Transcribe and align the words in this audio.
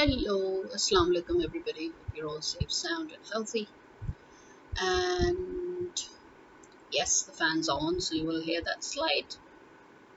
Hello, 0.00 0.64
Assalamu 0.74 1.14
alaikum 1.14 1.44
everybody. 1.44 1.88
Hope 1.88 2.16
you're 2.16 2.26
all 2.26 2.40
safe, 2.40 2.72
sound 2.72 3.12
and 3.12 3.22
healthy. 3.30 3.68
And 4.80 5.92
yes, 6.90 7.24
the 7.24 7.32
fan's 7.32 7.68
on, 7.68 8.00
so 8.00 8.14
you 8.14 8.24
will 8.26 8.40
hear 8.40 8.62
that 8.62 8.82
slight 8.82 9.36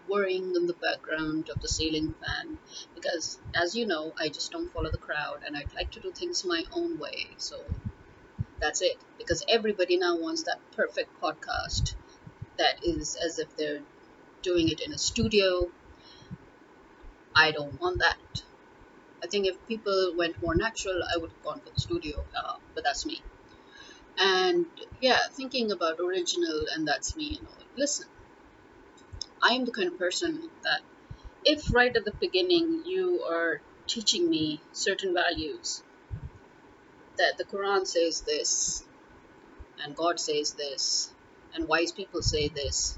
whirring 0.08 0.56
in 0.56 0.68
the 0.68 0.74
background 0.86 1.50
of 1.50 1.62
the 1.62 1.68
ceiling 1.68 2.16
fan 2.22 2.58
because 2.96 3.40
as 3.54 3.76
you 3.76 3.86
know, 3.86 4.14
I 4.18 4.30
just 4.30 4.54
don't 4.54 4.72
follow 4.72 4.90
the 4.90 4.98
crowd 4.98 5.40
and 5.46 5.58
I'd 5.58 5.76
like 5.76 5.92
to 5.92 6.00
do 6.00 6.12
things 6.12 6.46
my 6.46 6.64
own 6.72 6.98
way. 6.98 7.28
So 7.36 7.60
that's 8.62 8.82
it. 8.82 8.96
Because 9.18 9.44
everybody 9.50 9.98
now 9.98 10.16
wants 10.16 10.44
that 10.44 10.62
perfect 10.78 11.10
podcast 11.22 11.96
that 12.58 12.86
is 12.86 13.18
as 13.18 13.38
if 13.38 13.54
they're 13.58 13.82
doing 14.44 14.70
it 14.70 14.80
in 14.80 14.94
a 14.94 14.98
studio. 14.98 15.70
I 17.36 17.52
don't 17.52 17.82
want 17.82 18.00
that. 18.00 18.44
I 19.24 19.28
think 19.28 19.48
if 19.48 19.68
people 19.68 20.14
went 20.18 20.42
more 20.44 20.54
natural, 20.54 21.02
I 21.02 21.18
would 21.18 21.32
have 21.32 21.44
gone 21.44 21.62
for 21.62 21.70
the 21.70 21.80
studio, 21.80 22.18
uh, 22.36 22.58
but 22.76 22.84
that's 22.84 23.06
me. 23.06 23.22
And 24.18 24.66
yeah, 25.00 25.20
thinking 25.32 25.72
about 25.72 26.00
original, 26.00 26.66
and 26.76 26.88
that's 26.88 27.16
me, 27.16 27.26
you 27.36 27.42
know. 27.42 27.50
Listen, 27.78 28.08
I 29.42 29.54
am 29.54 29.66
the 29.66 29.72
kind 29.72 29.88
of 29.88 29.98
person 29.98 30.50
that 30.64 30.82
if 31.46 31.74
right 31.74 31.96
at 31.96 32.06
the 32.06 32.14
beginning 32.20 32.84
you 32.86 33.24
are 33.24 33.62
teaching 33.88 34.30
me 34.30 34.62
certain 34.74 35.14
values, 35.14 35.84
that 37.18 37.38
the 37.38 37.46
Quran 37.46 37.88
says 37.88 38.22
this, 38.22 38.84
and 39.84 39.96
God 39.96 40.20
says 40.20 40.54
this, 40.54 41.12
and 41.54 41.68
wise 41.68 41.92
people 41.92 42.22
say 42.22 42.50
this, 42.50 42.98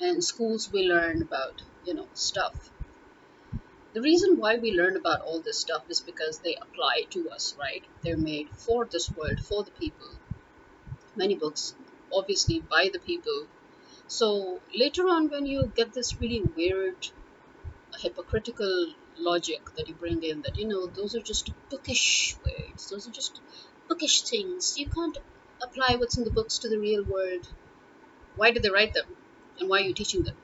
and 0.00 0.22
schools 0.22 0.70
we 0.72 0.82
learn 0.82 1.22
about, 1.22 1.62
you 1.84 1.94
know, 1.94 2.06
stuff 2.14 2.70
the 3.98 4.02
reason 4.02 4.36
why 4.38 4.54
we 4.54 4.70
learn 4.70 4.96
about 4.96 5.22
all 5.22 5.40
this 5.40 5.58
stuff 5.58 5.82
is 5.88 6.00
because 6.00 6.38
they 6.38 6.54
apply 6.54 7.02
to 7.10 7.28
us, 7.30 7.56
right? 7.58 7.82
They're 8.02 8.16
made 8.16 8.48
for 8.50 8.84
this 8.84 9.10
world, 9.10 9.40
for 9.40 9.64
the 9.64 9.72
people. 9.72 10.10
Many 11.16 11.34
books, 11.34 11.74
obviously, 12.12 12.60
by 12.60 12.90
the 12.92 13.00
people. 13.00 13.48
So 14.06 14.60
later 14.72 15.08
on, 15.08 15.28
when 15.30 15.46
you 15.46 15.72
get 15.74 15.94
this 15.94 16.20
really 16.20 16.42
weird, 16.42 17.08
hypocritical 17.98 18.94
logic 19.18 19.74
that 19.74 19.88
you 19.88 19.96
bring 19.96 20.22
in, 20.22 20.42
that, 20.42 20.56
you 20.56 20.68
know, 20.68 20.86
those 20.86 21.16
are 21.16 21.20
just 21.32 21.50
bookish 21.68 22.36
words, 22.46 22.88
those 22.90 23.08
are 23.08 23.16
just 23.20 23.40
bookish 23.88 24.22
things. 24.22 24.78
You 24.78 24.86
can't 24.86 25.18
apply 25.60 25.96
what's 25.96 26.16
in 26.16 26.22
the 26.22 26.36
books 26.38 26.58
to 26.58 26.68
the 26.68 26.78
real 26.78 27.02
world. 27.02 27.48
Why 28.36 28.52
did 28.52 28.62
they 28.62 28.70
write 28.70 28.94
them? 28.94 29.16
And 29.58 29.68
why 29.68 29.78
are 29.80 29.88
you 29.88 29.94
teaching 29.94 30.22
them? 30.22 30.36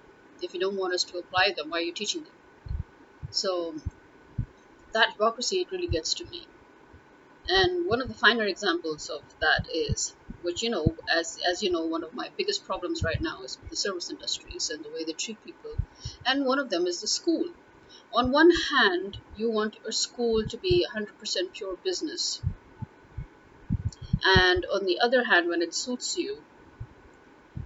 If 0.43 0.55
you 0.55 0.59
don't 0.59 0.77
want 0.77 0.95
us 0.95 1.05
to 1.05 1.19
apply 1.19 1.53
them, 1.57 1.71
why 1.71 1.79
are 1.79 1.83
you 1.93 1.93
teaching 1.93 2.25
them? 2.25 2.33
So 3.35 3.75
that 4.93 5.11
hypocrisy 5.11 5.61
it 5.61 5.73
really 5.73 5.89
gets 5.89 6.15
to 6.15 6.25
me. 6.25 6.47
And 7.49 7.89
one 7.89 8.01
of 8.01 8.07
the 8.07 8.15
finer 8.15 8.45
examples 8.45 9.11
of 9.11 9.23
that 9.41 9.67
is, 9.75 10.15
which 10.43 10.63
you 10.63 10.71
know, 10.71 10.97
as 11.13 11.41
as 11.51 11.61
you 11.61 11.73
know, 11.73 11.85
one 11.85 12.05
of 12.05 12.15
my 12.15 12.31
biggest 12.37 12.65
problems 12.65 13.03
right 13.03 13.21
now 13.21 13.43
is 13.43 13.59
the 13.69 13.77
service 13.77 14.09
industries 14.09 14.71
and 14.71 14.85
the 14.85 14.91
way 14.91 15.03
they 15.03 15.15
treat 15.15 15.43
people. 15.43 15.77
And 16.25 16.47
one 16.47 16.61
of 16.61 16.71
them 16.71 16.87
is 16.87 17.01
the 17.01 17.09
school. 17.09 17.47
On 18.13 18.31
one 18.31 18.53
hand, 18.71 19.19
you 19.35 19.51
want 19.51 19.79
a 19.85 19.91
school 19.91 20.45
to 20.45 20.57
be 20.57 20.87
100% 20.95 21.53
pure 21.53 21.77
business. 21.77 22.41
And 24.25 24.65
on 24.67 24.85
the 24.85 25.01
other 25.01 25.25
hand, 25.25 25.49
when 25.49 25.61
it 25.61 25.75
suits 25.75 26.17
you, 26.17 26.45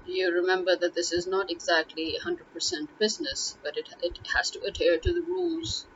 you 0.09 0.33
remember 0.33 0.75
that 0.77 0.95
this 0.95 1.12
is 1.12 1.27
not 1.27 1.51
exactly 1.51 2.17
100% 2.25 2.89
business, 2.98 3.56
but 3.62 3.77
it, 3.77 3.89
it 4.03 4.19
has 4.34 4.50
to 4.50 4.61
adhere 4.62 4.98
to 4.98 5.12
the 5.12 5.23
rules 5.23 5.87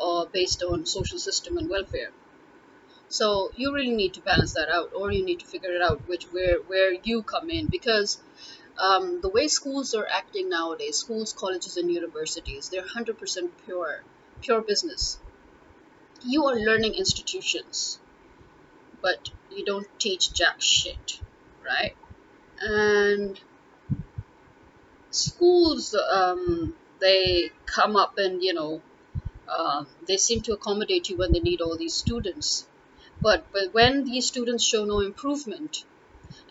uh, 0.00 0.26
based 0.26 0.62
on 0.62 0.86
social 0.86 1.18
system 1.18 1.56
and 1.56 1.68
welfare. 1.68 2.10
So 3.08 3.52
you 3.56 3.72
really 3.74 3.94
need 3.94 4.14
to 4.14 4.20
balance 4.20 4.54
that 4.54 4.68
out, 4.68 4.92
or 4.94 5.12
you 5.12 5.24
need 5.24 5.40
to 5.40 5.46
figure 5.46 5.70
it 5.70 5.82
out 5.82 6.06
which 6.08 6.24
where 6.32 6.58
where 6.58 6.92
you 6.92 7.22
come 7.22 7.50
in 7.50 7.68
because 7.68 8.18
um, 8.78 9.20
the 9.20 9.28
way 9.28 9.48
schools 9.48 9.94
are 9.94 10.06
acting 10.06 10.48
nowadays, 10.48 10.98
schools, 10.98 11.32
colleges, 11.32 11.76
and 11.76 11.90
universities, 11.90 12.68
they're 12.68 12.82
100% 12.82 13.50
pure, 13.64 14.02
pure 14.42 14.60
business. 14.60 15.18
You 16.22 16.44
are 16.46 16.56
learning 16.56 16.94
institutions, 16.94 17.98
but 19.00 19.30
you 19.50 19.64
don't 19.64 19.86
teach 19.98 20.32
jack 20.34 20.60
shit, 20.60 21.20
right? 21.64 21.96
And 22.60 23.40
schools 25.10 25.94
um, 25.94 26.74
they 27.00 27.50
come 27.66 27.96
up 27.96 28.18
and 28.18 28.42
you 28.42 28.54
know 28.54 28.82
uh, 29.48 29.84
they 30.06 30.16
seem 30.16 30.40
to 30.42 30.52
accommodate 30.52 31.08
you 31.08 31.16
when 31.16 31.32
they 31.32 31.40
need 31.40 31.60
all 31.60 31.76
these 31.76 31.94
students. 31.94 32.66
But, 33.20 33.46
but 33.52 33.72
when 33.72 34.04
these 34.04 34.26
students 34.26 34.64
show 34.64 34.84
no 34.84 35.00
improvement 35.00 35.84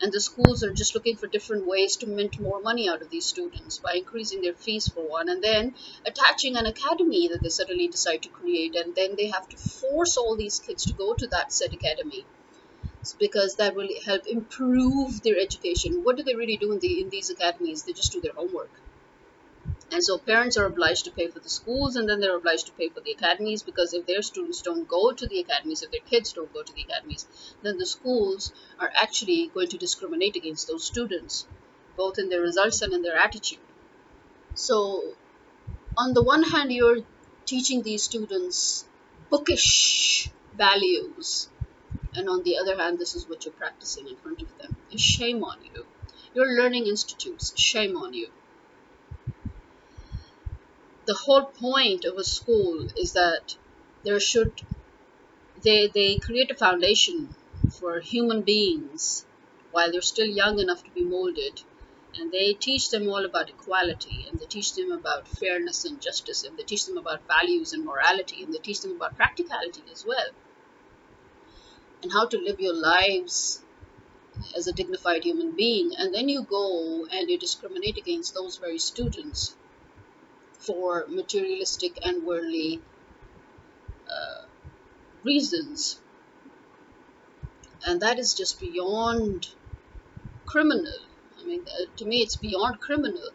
and 0.00 0.12
the 0.12 0.20
schools 0.20 0.64
are 0.64 0.72
just 0.72 0.94
looking 0.94 1.16
for 1.16 1.26
different 1.26 1.66
ways 1.66 1.96
to 1.98 2.06
mint 2.06 2.40
more 2.40 2.60
money 2.60 2.88
out 2.88 3.02
of 3.02 3.10
these 3.10 3.26
students 3.26 3.78
by 3.78 3.92
increasing 3.94 4.42
their 4.42 4.54
fees 4.54 4.88
for 4.88 5.08
one 5.08 5.28
and 5.28 5.42
then 5.42 5.74
attaching 6.04 6.56
an 6.56 6.66
academy 6.66 7.28
that 7.28 7.42
they 7.42 7.48
suddenly 7.48 7.88
decide 7.88 8.22
to 8.22 8.28
create 8.28 8.74
and 8.74 8.94
then 8.94 9.14
they 9.16 9.28
have 9.28 9.48
to 9.48 9.56
force 9.56 10.16
all 10.16 10.36
these 10.36 10.58
kids 10.58 10.86
to 10.86 10.92
go 10.92 11.14
to 11.14 11.26
that 11.28 11.52
said 11.52 11.72
academy 11.72 12.24
because 13.12 13.56
that 13.56 13.74
will 13.74 13.88
help 14.04 14.26
improve 14.26 15.22
their 15.22 15.38
education. 15.38 16.04
What 16.04 16.16
do 16.16 16.22
they 16.22 16.34
really 16.34 16.56
do 16.56 16.72
in, 16.72 16.78
the, 16.78 17.00
in 17.00 17.10
these 17.10 17.30
academies? 17.30 17.82
They 17.82 17.92
just 17.92 18.12
do 18.12 18.20
their 18.20 18.32
homework. 18.32 18.70
And 19.90 20.02
so 20.02 20.18
parents 20.18 20.56
are 20.56 20.64
obliged 20.64 21.04
to 21.04 21.12
pay 21.12 21.28
for 21.28 21.38
the 21.38 21.48
schools 21.48 21.96
and 21.96 22.08
then 22.08 22.20
they're 22.20 22.36
obliged 22.36 22.66
to 22.66 22.72
pay 22.72 22.88
for 22.88 23.00
the 23.00 23.12
academies 23.12 23.62
because 23.62 23.94
if 23.94 24.06
their 24.06 24.22
students 24.22 24.62
don't 24.62 24.88
go 24.88 25.12
to 25.12 25.26
the 25.26 25.40
academies, 25.40 25.82
if 25.82 25.90
their 25.90 26.00
kids 26.00 26.32
don't 26.32 26.52
go 26.52 26.62
to 26.62 26.72
the 26.72 26.82
academies, 26.82 27.26
then 27.62 27.78
the 27.78 27.86
schools 27.86 28.52
are 28.80 28.90
actually 28.94 29.50
going 29.54 29.68
to 29.68 29.78
discriminate 29.78 30.36
against 30.36 30.66
those 30.66 30.84
students, 30.84 31.46
both 31.96 32.18
in 32.18 32.28
their 32.28 32.40
results 32.40 32.82
and 32.82 32.92
in 32.92 33.02
their 33.02 33.16
attitude. 33.16 33.60
So, 34.54 35.14
on 35.96 36.14
the 36.14 36.22
one 36.22 36.42
hand, 36.42 36.72
you're 36.72 37.02
teaching 37.44 37.82
these 37.82 38.02
students 38.02 38.84
bookish 39.30 40.30
values 40.56 41.48
and 42.16 42.28
on 42.28 42.42
the 42.42 42.58
other 42.58 42.76
hand, 42.76 42.98
this 42.98 43.14
is 43.14 43.28
what 43.28 43.44
you're 43.44 43.54
practicing 43.54 44.08
in 44.08 44.16
front 44.16 44.42
of 44.42 44.56
them. 44.58 44.76
Shame 44.96 45.44
on 45.44 45.62
you. 45.62 45.86
Your 46.34 46.46
learning 46.46 46.86
institutes, 46.86 47.52
shame 47.58 47.96
on 47.96 48.14
you. 48.14 48.32
The 51.06 51.14
whole 51.14 51.46
point 51.46 52.04
of 52.04 52.18
a 52.18 52.24
school 52.24 52.88
is 52.98 53.14
that 53.14 53.56
there 54.02 54.20
should 54.20 54.60
they 55.56 55.88
they 55.88 56.18
create 56.18 56.50
a 56.50 56.56
foundation 56.56 57.36
for 57.68 58.00
human 58.00 58.42
beings 58.42 59.26
while 59.70 59.90
they're 59.92 60.00
still 60.00 60.26
young 60.26 60.58
enough 60.60 60.82
to 60.84 60.90
be 60.92 61.04
molded 61.04 61.62
and 62.14 62.32
they 62.32 62.54
teach 62.54 62.90
them 62.90 63.08
all 63.08 63.24
about 63.24 63.50
equality 63.50 64.26
and 64.28 64.38
they 64.38 64.46
teach 64.46 64.74
them 64.74 64.92
about 64.92 65.28
fairness 65.28 65.84
and 65.84 66.00
justice 66.00 66.44
and 66.44 66.56
they 66.56 66.62
teach 66.62 66.86
them 66.86 66.96
about 66.96 67.26
values 67.26 67.72
and 67.72 67.84
morality 67.84 68.42
and 68.42 68.54
they 68.54 68.58
teach 68.58 68.80
them 68.82 68.92
about 68.96 69.16
practicality 69.16 69.84
as 69.92 70.04
well 70.06 70.30
and 72.02 72.12
how 72.12 72.26
to 72.26 72.38
live 72.38 72.60
your 72.60 72.74
lives 72.74 73.62
as 74.56 74.66
a 74.66 74.72
dignified 74.72 75.24
human 75.24 75.52
being. 75.56 75.92
And 75.98 76.14
then 76.14 76.28
you 76.28 76.42
go 76.42 77.06
and 77.10 77.28
you 77.28 77.38
discriminate 77.38 77.96
against 77.96 78.34
those 78.34 78.56
very 78.58 78.78
students 78.78 79.56
for 80.58 81.06
materialistic 81.08 81.98
and 82.04 82.24
worldly 82.24 82.80
uh, 84.08 84.44
reasons. 85.24 86.00
And 87.86 88.00
that 88.02 88.18
is 88.18 88.34
just 88.34 88.60
beyond 88.60 89.48
criminal. 90.44 90.98
I 91.40 91.44
mean, 91.44 91.62
uh, 91.62 91.86
to 91.96 92.04
me, 92.04 92.22
it's 92.22 92.36
beyond 92.36 92.80
criminal. 92.80 93.28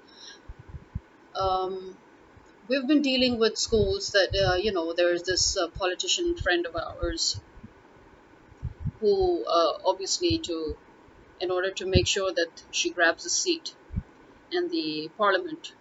Um, 1.36 1.98
we've 2.68 2.88
been 2.88 3.02
dealing 3.02 3.40
with 3.40 3.58
schools 3.58 4.12
that, 4.12 4.30
uh, 4.36 4.56
you 4.56 4.72
know, 4.72 4.94
there's 4.94 5.24
this 5.24 5.58
uh, 5.58 5.68
politician 5.70 6.36
friend 6.36 6.66
of 6.66 6.76
ours 6.76 7.40
who 9.02 9.44
uh, 9.46 9.74
obviously 9.86 10.38
to 10.50 10.78
in 11.42 11.52
order 11.52 11.72
to 11.72 11.86
make 11.86 12.08
sure 12.08 12.32
that 12.32 12.64
she 12.72 12.92
grabs 12.92 13.26
a 13.26 13.30
seat 13.30 13.76
in 14.52 14.70
the 14.70 15.10
parliament. 15.18 15.74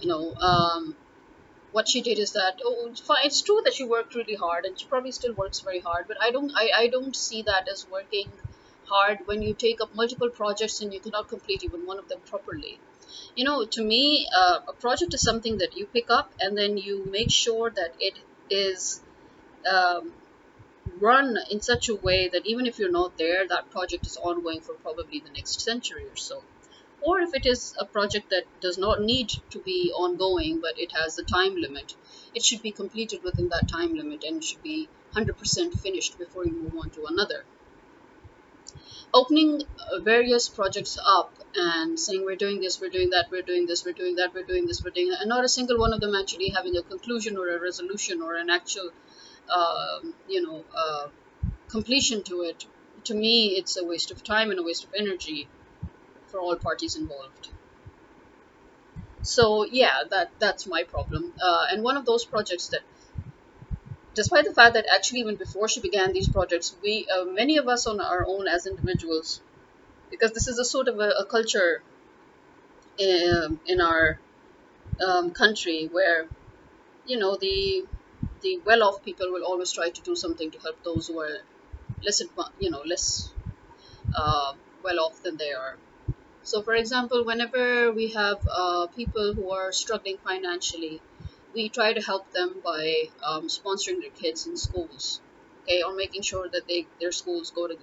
You 0.00 0.08
know 0.08 0.34
um, 0.36 0.96
what 1.72 1.88
she 1.88 2.00
did 2.00 2.18
is 2.18 2.32
that 2.32 2.60
oh 2.64 2.92
it's, 3.24 3.42
true 3.42 3.60
that 3.64 3.74
she 3.74 3.84
worked 3.84 4.14
really 4.14 4.34
hard 4.34 4.64
and 4.64 4.78
she 4.78 4.86
probably 4.86 5.12
still 5.12 5.34
works 5.34 5.60
very 5.60 5.80
hard 5.80 6.06
but 6.08 6.16
i 6.20 6.30
don't 6.30 6.52
I, 6.56 6.70
I 6.76 6.86
don't 6.88 7.14
see 7.14 7.42
that 7.42 7.68
as 7.72 7.86
working 7.90 8.30
hard 8.86 9.18
when 9.26 9.42
you 9.42 9.54
take 9.54 9.80
up 9.80 9.94
multiple 9.94 10.30
projects 10.30 10.80
and 10.80 10.92
you 10.92 11.00
cannot 11.00 11.28
complete 11.28 11.62
even 11.64 11.86
one 11.86 11.98
of 11.98 12.08
them 12.08 12.20
properly. 12.28 12.78
You 13.36 13.44
know 13.44 13.64
to 13.76 13.84
me 13.84 14.26
uh, 14.40 14.58
a 14.68 14.72
project 14.72 15.14
is 15.14 15.22
something 15.22 15.58
that 15.58 15.76
you 15.76 15.86
pick 15.86 16.10
up 16.10 16.32
and 16.40 16.58
then 16.58 16.76
you 16.76 17.04
make 17.18 17.30
sure 17.30 17.70
that 17.70 17.94
it 18.00 18.18
is 18.50 19.00
um, 19.72 20.12
run 20.98 21.38
in 21.50 21.60
such 21.60 21.88
a 21.88 21.94
way 21.94 22.28
that 22.28 22.46
even 22.46 22.66
if 22.66 22.78
you're 22.78 22.90
not 22.90 23.18
there, 23.18 23.46
that 23.48 23.70
project 23.70 24.06
is 24.06 24.16
ongoing 24.16 24.60
for 24.60 24.74
probably 24.74 25.20
the 25.20 25.30
next 25.30 25.60
century 25.60 26.06
or 26.06 26.16
so. 26.16 26.42
or 27.02 27.20
if 27.20 27.34
it 27.34 27.46
is 27.46 27.74
a 27.78 27.84
project 27.84 28.30
that 28.30 28.44
does 28.60 28.76
not 28.78 29.00
need 29.00 29.30
to 29.50 29.58
be 29.58 29.90
ongoing 29.94 30.60
but 30.60 30.78
it 30.78 30.92
has 30.92 31.18
a 31.18 31.22
time 31.22 31.56
limit, 31.56 31.94
it 32.34 32.42
should 32.44 32.62
be 32.62 32.70
completed 32.70 33.22
within 33.22 33.48
that 33.48 33.68
time 33.68 33.94
limit 33.94 34.22
and 34.24 34.44
should 34.44 34.62
be 34.62 34.88
100% 35.14 35.78
finished 35.80 36.18
before 36.18 36.44
you 36.44 36.52
move 36.52 36.76
on 36.76 36.90
to 36.90 37.06
another. 37.06 37.44
Opening 39.12 39.62
uh, 39.62 39.98
various 40.00 40.48
projects 40.48 40.96
up 41.04 41.32
and 41.56 41.98
saying 41.98 42.24
we're 42.24 42.36
doing 42.36 42.60
this, 42.60 42.80
we're 42.80 42.90
doing 42.90 43.10
that, 43.10 43.26
we're 43.30 43.42
doing 43.42 43.66
this, 43.66 43.84
we're 43.84 43.92
doing 43.92 44.16
that, 44.16 44.32
we're 44.34 44.44
doing 44.44 44.66
this, 44.66 44.84
we're 44.84 44.90
doing 44.90 45.10
that, 45.10 45.20
and 45.20 45.28
not 45.28 45.44
a 45.44 45.48
single 45.48 45.78
one 45.78 45.92
of 45.92 46.00
them 46.00 46.14
actually 46.14 46.50
having 46.50 46.76
a 46.76 46.82
conclusion 46.82 47.36
or 47.36 47.48
a 47.48 47.58
resolution 47.60 48.22
or 48.22 48.36
an 48.36 48.50
actual, 48.50 48.90
uh, 49.48 50.00
you 50.28 50.42
know, 50.42 50.64
uh, 50.76 51.08
completion 51.68 52.22
to 52.24 52.42
it. 52.42 52.66
To 53.04 53.14
me, 53.14 53.56
it's 53.56 53.76
a 53.76 53.84
waste 53.84 54.10
of 54.10 54.22
time 54.22 54.50
and 54.50 54.58
a 54.58 54.62
waste 54.62 54.84
of 54.84 54.90
energy 54.96 55.48
for 56.26 56.38
all 56.40 56.56
parties 56.56 56.96
involved. 56.96 57.48
So 59.22 59.64
yeah, 59.64 60.02
that 60.10 60.30
that's 60.38 60.66
my 60.66 60.82
problem. 60.84 61.32
Uh, 61.42 61.66
and 61.70 61.82
one 61.82 61.96
of 61.96 62.04
those 62.04 62.24
projects 62.24 62.68
that, 62.68 62.80
despite 64.14 64.44
the 64.44 64.52
fact 64.52 64.74
that 64.74 64.86
actually 64.92 65.20
even 65.20 65.36
before 65.36 65.68
she 65.68 65.80
began 65.80 66.12
these 66.12 66.28
projects, 66.28 66.74
we 66.82 67.06
uh, 67.14 67.24
many 67.24 67.58
of 67.58 67.68
us 67.68 67.86
on 67.86 68.00
our 68.00 68.24
own 68.26 68.48
as 68.48 68.66
individuals, 68.66 69.40
because 70.10 70.32
this 70.32 70.48
is 70.48 70.58
a 70.58 70.64
sort 70.64 70.88
of 70.88 70.98
a, 71.00 71.10
a 71.20 71.24
culture 71.24 71.82
in, 72.98 73.36
um, 73.36 73.60
in 73.66 73.80
our 73.80 74.18
um, 75.06 75.30
country 75.30 75.88
where, 75.90 76.26
you 77.06 77.18
know, 77.18 77.36
the 77.36 77.84
the 78.42 78.60
well-off 78.64 79.04
people 79.04 79.30
will 79.30 79.44
always 79.44 79.72
try 79.72 79.90
to 79.90 80.00
do 80.02 80.16
something 80.16 80.50
to 80.50 80.58
help 80.58 80.82
those 80.84 81.08
who 81.08 81.20
are 81.20 81.38
less, 82.02 82.22
you 82.58 82.70
know, 82.70 82.82
less 82.86 83.30
uh, 84.14 84.52
well-off 84.82 85.22
than 85.22 85.36
they 85.36 85.52
are 85.52 85.76
so, 86.42 86.62
for 86.62 86.74
example, 86.74 87.24
whenever 87.24 87.92
we 87.92 88.08
have 88.08 88.46
uh, 88.50 88.86
people 88.88 89.34
who 89.34 89.50
are 89.50 89.72
struggling 89.72 90.18
financially, 90.18 91.00
we 91.54 91.68
try 91.68 91.92
to 91.92 92.00
help 92.00 92.32
them 92.32 92.60
by 92.64 93.10
um, 93.22 93.48
sponsoring 93.48 94.00
their 94.00 94.10
kids 94.10 94.46
in 94.46 94.56
schools, 94.56 95.20
okay, 95.62 95.82
or 95.82 95.94
making 95.94 96.22
sure 96.22 96.48
that 96.48 96.66
they 96.66 96.86
their 97.00 97.12
schools 97.12 97.50
go 97.50 97.66
to 97.68 97.76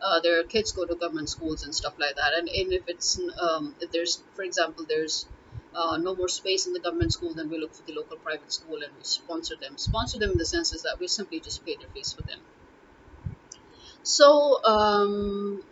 uh, 0.00 0.20
their 0.20 0.44
kids 0.44 0.72
go 0.72 0.84
to 0.86 0.94
government 0.94 1.28
schools 1.28 1.64
and 1.64 1.74
stuff 1.74 1.94
like 1.98 2.16
that. 2.16 2.32
And, 2.34 2.48
and 2.48 2.72
if 2.72 2.88
it's 2.88 3.18
um, 3.40 3.74
if 3.80 3.90
there's, 3.90 4.22
for 4.34 4.42
example, 4.42 4.84
there's 4.88 5.26
uh, 5.76 5.96
no 5.98 6.14
more 6.16 6.28
space 6.28 6.66
in 6.66 6.72
the 6.72 6.80
government 6.80 7.12
school, 7.12 7.34
then 7.34 7.50
we 7.50 7.58
look 7.58 7.74
for 7.74 7.82
the 7.82 7.92
local 7.92 8.16
private 8.16 8.52
school 8.52 8.82
and 8.82 8.92
we 8.96 9.04
sponsor 9.04 9.54
them. 9.60 9.76
Sponsor 9.76 10.18
them 10.18 10.30
in 10.30 10.38
the 10.38 10.46
sense 10.46 10.72
is 10.72 10.82
that 10.82 10.98
we 10.98 11.06
simply 11.06 11.38
just 11.40 11.64
pay 11.64 11.76
their 11.76 11.88
fees 11.90 12.12
for 12.14 12.22
them. 12.22 12.40
So 14.02 14.64
um, 14.64 15.62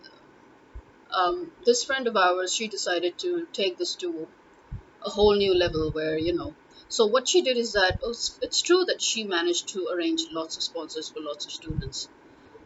um, 1.11 1.53
this 1.65 1.85
friend 1.85 2.07
of 2.07 2.17
ours, 2.17 2.55
she 2.55 2.69
decided 2.69 3.19
to 3.21 3.47
take 3.53 3.79
this 3.79 3.95
to 3.97 4.29
a 5.05 5.11
whole 5.11 5.35
new 5.37 5.55
level 5.55 5.91
where, 5.93 6.19
you 6.19 6.35
know, 6.35 6.55
so 6.89 7.07
what 7.07 7.29
she 7.29 7.43
did 7.43 7.57
is 7.57 7.73
that 7.73 7.99
oh, 8.03 8.11
it's 8.43 8.63
true 8.63 8.85
that 8.85 9.01
she 9.01 9.25
managed 9.25 9.69
to 9.69 9.89
arrange 9.93 10.27
lots 10.31 10.57
of 10.57 10.63
sponsors 10.63 11.09
for 11.09 11.21
lots 11.21 11.47
of 11.47 11.53
students. 11.53 12.09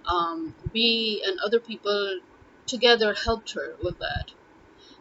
Um, 0.04 0.54
we 0.72 1.22
and 1.26 1.38
other 1.40 1.60
people 1.60 2.20
together 2.66 3.14
helped 3.14 3.52
her 3.54 3.76
with 3.82 3.98
that. 4.00 4.32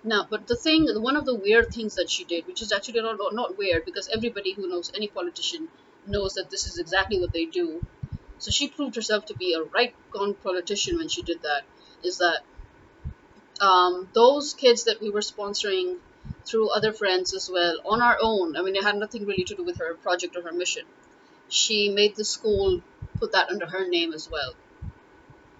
Now, 0.07 0.25
but 0.29 0.47
the 0.47 0.55
thing, 0.55 0.87
one 1.01 1.17
of 1.17 1.25
the 1.25 1.35
weird 1.35 1.73
things 1.73 1.95
that 1.95 2.09
she 2.09 2.23
did, 2.23 2.47
which 2.47 2.61
is 2.61 2.71
actually 2.71 3.01
not, 3.01 3.17
not 3.33 3.57
weird 3.57 3.83
because 3.83 4.07
everybody 4.07 4.53
who 4.53 4.69
knows 4.69 4.89
any 4.95 5.09
politician 5.09 5.67
knows 6.05 6.35
that 6.35 6.49
this 6.49 6.65
is 6.65 6.79
exactly 6.79 7.19
what 7.19 7.33
they 7.33 7.43
do. 7.43 7.85
So 8.39 8.49
she 8.49 8.69
proved 8.69 8.95
herself 8.95 9.25
to 9.25 9.35
be 9.35 9.53
a 9.53 9.63
right 9.63 9.93
gone 10.11 10.33
politician 10.35 10.97
when 10.97 11.09
she 11.09 11.23
did 11.23 11.41
that. 11.41 11.63
Is 12.03 12.19
that 12.19 12.39
um, 13.59 14.07
those 14.13 14.53
kids 14.53 14.85
that 14.85 15.01
we 15.01 15.09
were 15.09 15.19
sponsoring 15.19 15.97
through 16.45 16.69
other 16.69 16.93
friends 16.93 17.33
as 17.33 17.49
well 17.49 17.77
on 17.85 18.01
our 18.01 18.17
own. 18.21 18.55
I 18.55 18.61
mean, 18.61 18.77
it 18.77 18.83
had 18.83 18.95
nothing 18.95 19.25
really 19.25 19.43
to 19.43 19.55
do 19.55 19.63
with 19.65 19.79
her 19.79 19.93
project 19.95 20.37
or 20.37 20.41
her 20.43 20.53
mission. 20.53 20.85
She 21.49 21.89
made 21.89 22.15
the 22.15 22.23
school 22.23 22.81
put 23.19 23.33
that 23.33 23.49
under 23.49 23.65
her 23.65 23.85
name 23.85 24.13
as 24.13 24.31
well. 24.31 24.53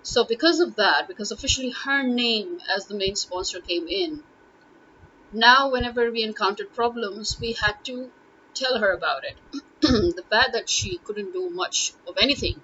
So, 0.03 0.23
because 0.23 0.61
of 0.61 0.77
that, 0.77 1.09
because 1.09 1.31
officially 1.31 1.71
her 1.71 2.01
name 2.01 2.61
as 2.73 2.85
the 2.85 2.95
main 2.95 3.17
sponsor 3.17 3.59
came 3.59 3.89
in, 3.89 4.23
now 5.33 5.71
whenever 5.71 6.11
we 6.11 6.23
encountered 6.23 6.73
problems, 6.73 7.39
we 7.39 7.53
had 7.53 7.83
to 7.85 8.11
tell 8.53 8.79
her 8.79 8.91
about 8.91 9.23
it. 9.23 9.35
the 9.81 10.23
fact 10.29 10.53
that 10.53 10.69
she 10.69 10.97
couldn't 10.99 11.33
do 11.33 11.49
much 11.49 11.93
of 12.07 12.17
anything 12.19 12.61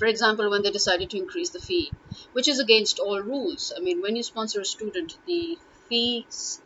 for 0.00 0.06
example, 0.06 0.48
when 0.48 0.62
they 0.62 0.70
decided 0.70 1.10
to 1.10 1.18
increase 1.18 1.50
the 1.50 1.60
fee, 1.60 1.92
which 2.32 2.48
is 2.48 2.58
against 2.58 2.98
all 2.98 3.20
rules. 3.20 3.70
I 3.76 3.80
mean, 3.80 4.00
when 4.00 4.16
you 4.16 4.22
sponsor 4.22 4.60
a 4.62 4.64
student, 4.64 5.18
the 5.26 5.58
fees 5.90 6.62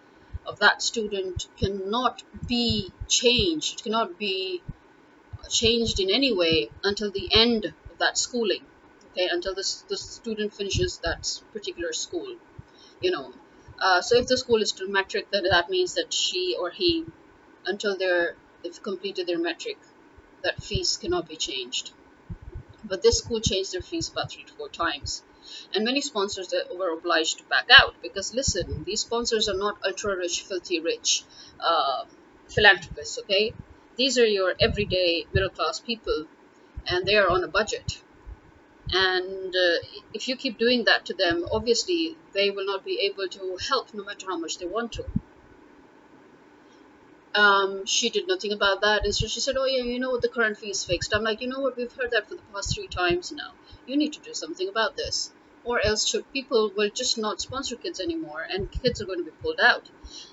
of 0.46 0.60
that 0.60 0.80
student 0.82 1.48
cannot 1.58 2.22
be 2.46 2.92
changed, 3.08 3.80
it 3.80 3.82
cannot 3.82 4.18
be 4.18 4.62
changed 5.48 5.98
in 5.98 6.10
any 6.10 6.32
way 6.32 6.70
until 6.84 7.10
the 7.10 7.28
end 7.34 7.64
of 7.64 7.98
that 7.98 8.16
schooling, 8.16 8.64
okay, 9.10 9.28
until 9.28 9.52
the, 9.52 9.66
the 9.88 9.96
student 9.96 10.54
finishes 10.54 10.98
that 10.98 11.28
particular 11.52 11.92
school, 11.92 12.36
you 13.00 13.10
know. 13.10 13.34
Uh, 13.80 14.00
so 14.02 14.16
if 14.16 14.26
the 14.26 14.36
school 14.36 14.60
is 14.62 14.72
to 14.72 14.88
matric, 14.88 15.30
then 15.30 15.44
that 15.50 15.70
means 15.70 15.94
that 15.94 16.12
she 16.12 16.56
or 16.58 16.70
he, 16.70 17.04
until 17.66 17.96
they're, 17.96 18.36
they've 18.62 18.82
completed 18.82 19.26
their 19.26 19.38
matric, 19.38 19.78
that 20.42 20.62
fees 20.62 20.96
cannot 20.96 21.28
be 21.28 21.36
changed 21.36 21.92
but 22.84 23.02
this 23.02 23.18
school 23.18 23.40
changed 23.40 23.72
their 23.72 23.80
fees 23.80 24.08
about 24.08 24.30
three 24.30 24.44
to 24.44 24.52
four 24.54 24.68
times. 24.68 25.22
And 25.74 25.84
many 25.84 26.00
sponsors 26.00 26.54
were 26.74 26.92
obliged 26.92 27.38
to 27.38 27.44
back 27.44 27.68
out 27.70 27.94
because, 28.02 28.34
listen, 28.34 28.84
these 28.84 29.00
sponsors 29.00 29.48
are 29.48 29.56
not 29.56 29.78
ultra 29.84 30.16
rich, 30.16 30.42
filthy 30.42 30.80
rich 30.80 31.24
uh, 31.60 32.04
philanthropists, 32.48 33.18
okay? 33.20 33.52
These 33.96 34.18
are 34.18 34.26
your 34.26 34.54
everyday 34.60 35.26
middle 35.32 35.50
class 35.50 35.80
people 35.80 36.26
and 36.86 37.06
they 37.06 37.16
are 37.16 37.28
on 37.28 37.44
a 37.44 37.48
budget. 37.48 38.00
And 38.92 39.54
uh, 39.54 39.78
if 40.14 40.28
you 40.28 40.36
keep 40.36 40.58
doing 40.58 40.84
that 40.84 41.04
to 41.06 41.14
them, 41.14 41.44
obviously 41.52 42.18
they 42.32 42.50
will 42.50 42.66
not 42.66 42.84
be 42.84 43.00
able 43.12 43.28
to 43.28 43.58
help 43.68 43.92
no 43.92 44.04
matter 44.04 44.26
how 44.28 44.38
much 44.38 44.58
they 44.58 44.66
want 44.66 44.92
to 44.92 45.04
um, 47.34 47.84
she 47.84 48.10
did 48.10 48.26
nothing 48.28 48.52
about 48.52 48.80
that. 48.82 49.04
And 49.04 49.14
so 49.14 49.26
she 49.26 49.40
said, 49.40 49.56
Oh, 49.58 49.64
yeah, 49.64 49.82
you 49.82 49.98
know 49.98 50.10
what? 50.10 50.22
The 50.22 50.28
current 50.28 50.56
fee 50.56 50.70
is 50.70 50.84
fixed. 50.84 51.12
I'm 51.14 51.22
like, 51.22 51.40
You 51.40 51.48
know 51.48 51.60
what? 51.60 51.76
We've 51.76 51.92
heard 51.92 52.12
that 52.12 52.28
for 52.28 52.36
the 52.36 52.42
past 52.52 52.74
three 52.74 52.88
times 52.88 53.32
now. 53.32 53.52
You 53.86 53.96
need 53.96 54.12
to 54.14 54.20
do 54.20 54.34
something 54.34 54.68
about 54.68 54.96
this. 54.96 55.32
Or 55.64 55.80
else 55.84 56.06
should 56.06 56.30
people 56.32 56.72
will 56.76 56.90
just 56.90 57.18
not 57.18 57.40
sponsor 57.40 57.76
kids 57.76 57.98
anymore 58.00 58.46
and 58.48 58.70
kids 58.70 59.00
are 59.00 59.06
going 59.06 59.18
to 59.18 59.24
be 59.24 59.36
pulled 59.42 59.60
out. 59.60 59.90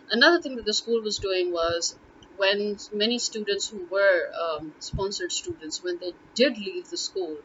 Another 0.10 0.42
thing 0.42 0.56
that 0.58 0.66
the 0.66 0.74
school 0.74 1.02
was 1.02 1.18
doing 1.20 1.52
was 1.52 1.98
when 2.42 2.78
many 2.92 3.20
students 3.20 3.70
who 3.70 3.86
were 3.96 4.20
um, 4.44 4.74
sponsored 4.80 5.32
students, 5.32 5.84
when 5.84 5.98
they 6.00 6.14
did 6.34 6.58
leave 6.58 6.90
the 6.90 6.98
school, 6.98 7.38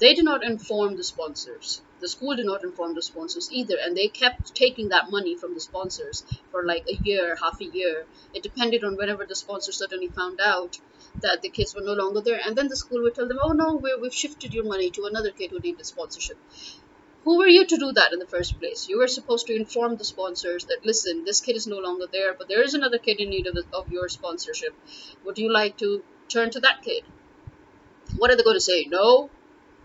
they 0.00 0.12
did 0.14 0.24
not 0.24 0.42
inform 0.42 0.96
the 0.96 1.04
sponsors. 1.04 1.80
The 2.00 2.08
school 2.08 2.34
did 2.34 2.46
not 2.46 2.64
inform 2.64 2.94
the 2.94 3.02
sponsors 3.10 3.48
either, 3.52 3.76
and 3.80 3.96
they 3.96 4.08
kept 4.08 4.54
taking 4.54 4.88
that 4.88 5.10
money 5.10 5.36
from 5.36 5.54
the 5.54 5.60
sponsors 5.60 6.24
for 6.50 6.64
like 6.64 6.84
a 6.88 6.98
year, 7.04 7.36
half 7.36 7.60
a 7.60 7.64
year. 7.78 8.06
It 8.34 8.42
depended 8.42 8.82
on 8.82 8.96
whenever 8.96 9.24
the 9.24 9.36
sponsor 9.36 9.70
suddenly 9.70 10.08
found 10.08 10.40
out 10.40 10.80
that 11.22 11.42
the 11.42 11.50
kids 11.50 11.74
were 11.74 11.88
no 11.90 11.94
longer 12.02 12.20
there, 12.20 12.40
and 12.44 12.56
then 12.56 12.68
the 12.68 12.76
school 12.82 13.02
would 13.02 13.14
tell 13.14 13.28
them, 13.28 13.38
"Oh 13.40 13.52
no, 13.52 13.76
we 13.76 13.90
have 13.90 14.14
shifted 14.22 14.52
your 14.52 14.64
money 14.64 14.90
to 14.90 15.04
another 15.04 15.30
kid 15.30 15.50
who 15.52 15.60
needed 15.60 15.86
sponsorship." 15.86 16.38
Who 17.24 17.36
were 17.38 17.48
you 17.48 17.66
to 17.66 17.76
do 17.76 17.92
that 17.92 18.12
in 18.12 18.18
the 18.18 18.26
first 18.26 18.58
place? 18.58 18.88
You 18.88 18.98
were 18.98 19.08
supposed 19.08 19.46
to 19.46 19.54
inform 19.54 19.96
the 19.96 20.04
sponsors 20.04 20.64
that, 20.66 20.84
listen, 20.84 21.24
this 21.24 21.40
kid 21.40 21.56
is 21.56 21.66
no 21.66 21.78
longer 21.78 22.06
there, 22.10 22.32
but 22.34 22.48
there 22.48 22.62
is 22.62 22.74
another 22.74 22.98
kid 22.98 23.20
in 23.20 23.28
need 23.30 23.46
of, 23.46 23.54
the, 23.54 23.64
of 23.74 23.92
your 23.92 24.08
sponsorship. 24.08 24.74
Would 25.24 25.38
you 25.38 25.52
like 25.52 25.76
to 25.78 26.02
turn 26.28 26.50
to 26.50 26.60
that 26.60 26.82
kid? 26.82 27.04
What 28.16 28.30
are 28.30 28.36
they 28.36 28.42
going 28.42 28.56
to 28.56 28.60
say? 28.60 28.86
No? 28.88 29.30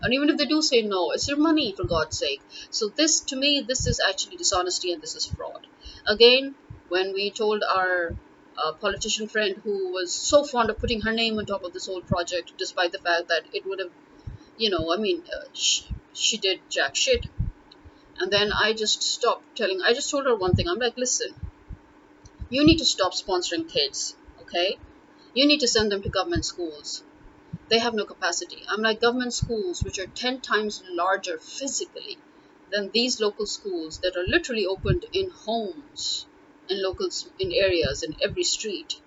And 0.02 0.14
even 0.14 0.30
if 0.30 0.36
they 0.36 0.46
do 0.46 0.62
say 0.62 0.82
no, 0.82 1.10
it's 1.10 1.28
your 1.28 1.38
money, 1.38 1.72
for 1.76 1.84
God's 1.84 2.18
sake. 2.18 2.40
So, 2.70 2.88
this, 2.88 3.20
to 3.20 3.36
me, 3.36 3.64
this 3.66 3.86
is 3.86 4.00
actually 4.06 4.36
dishonesty 4.36 4.92
and 4.92 5.02
this 5.02 5.14
is 5.14 5.26
fraud. 5.26 5.66
Again, 6.06 6.54
when 6.88 7.12
we 7.12 7.30
told 7.30 7.62
our 7.62 8.14
uh, 8.62 8.72
politician 8.72 9.28
friend 9.28 9.56
who 9.64 9.92
was 9.92 10.12
so 10.12 10.44
fond 10.44 10.70
of 10.70 10.78
putting 10.78 11.02
her 11.02 11.12
name 11.12 11.38
on 11.38 11.46
top 11.46 11.64
of 11.64 11.72
this 11.72 11.86
whole 11.86 12.00
project, 12.00 12.52
despite 12.58 12.92
the 12.92 12.98
fact 12.98 13.28
that 13.28 13.42
it 13.52 13.66
would 13.66 13.80
have, 13.80 13.90
you 14.58 14.70
know, 14.70 14.92
I 14.92 14.96
mean, 14.96 15.22
uh, 15.32 15.46
she, 15.52 15.84
she 16.12 16.36
did 16.38 16.60
jack 16.70 16.94
shit. 16.96 17.26
And 18.18 18.32
then 18.32 18.52
I 18.52 18.72
just 18.72 19.02
stopped 19.02 19.56
telling, 19.56 19.82
I 19.82 19.92
just 19.92 20.10
told 20.10 20.26
her 20.26 20.34
one 20.36 20.54
thing. 20.54 20.68
I'm 20.68 20.78
like, 20.78 20.96
listen, 20.96 21.34
you 22.48 22.64
need 22.64 22.78
to 22.78 22.84
stop 22.84 23.12
sponsoring 23.12 23.68
kids, 23.68 24.16
okay? 24.42 24.78
You 25.34 25.46
need 25.46 25.60
to 25.60 25.68
send 25.68 25.92
them 25.92 26.02
to 26.02 26.08
government 26.08 26.44
schools. 26.44 27.02
They 27.68 27.78
have 27.78 27.94
no 27.94 28.04
capacity. 28.04 28.62
I'm 28.68 28.82
like, 28.82 29.00
government 29.00 29.34
schools, 29.34 29.82
which 29.84 29.98
are 29.98 30.06
10 30.06 30.40
times 30.40 30.82
larger 30.88 31.38
physically 31.38 32.18
than 32.70 32.90
these 32.90 33.20
local 33.20 33.46
schools 33.46 33.98
that 34.00 34.16
are 34.16 34.26
literally 34.26 34.66
opened 34.66 35.06
in 35.12 35.30
homes, 35.30 36.26
in 36.68 36.82
local 36.82 37.08
in 37.38 37.52
areas, 37.52 38.02
in 38.02 38.16
every 38.22 38.44
street. 38.44 39.00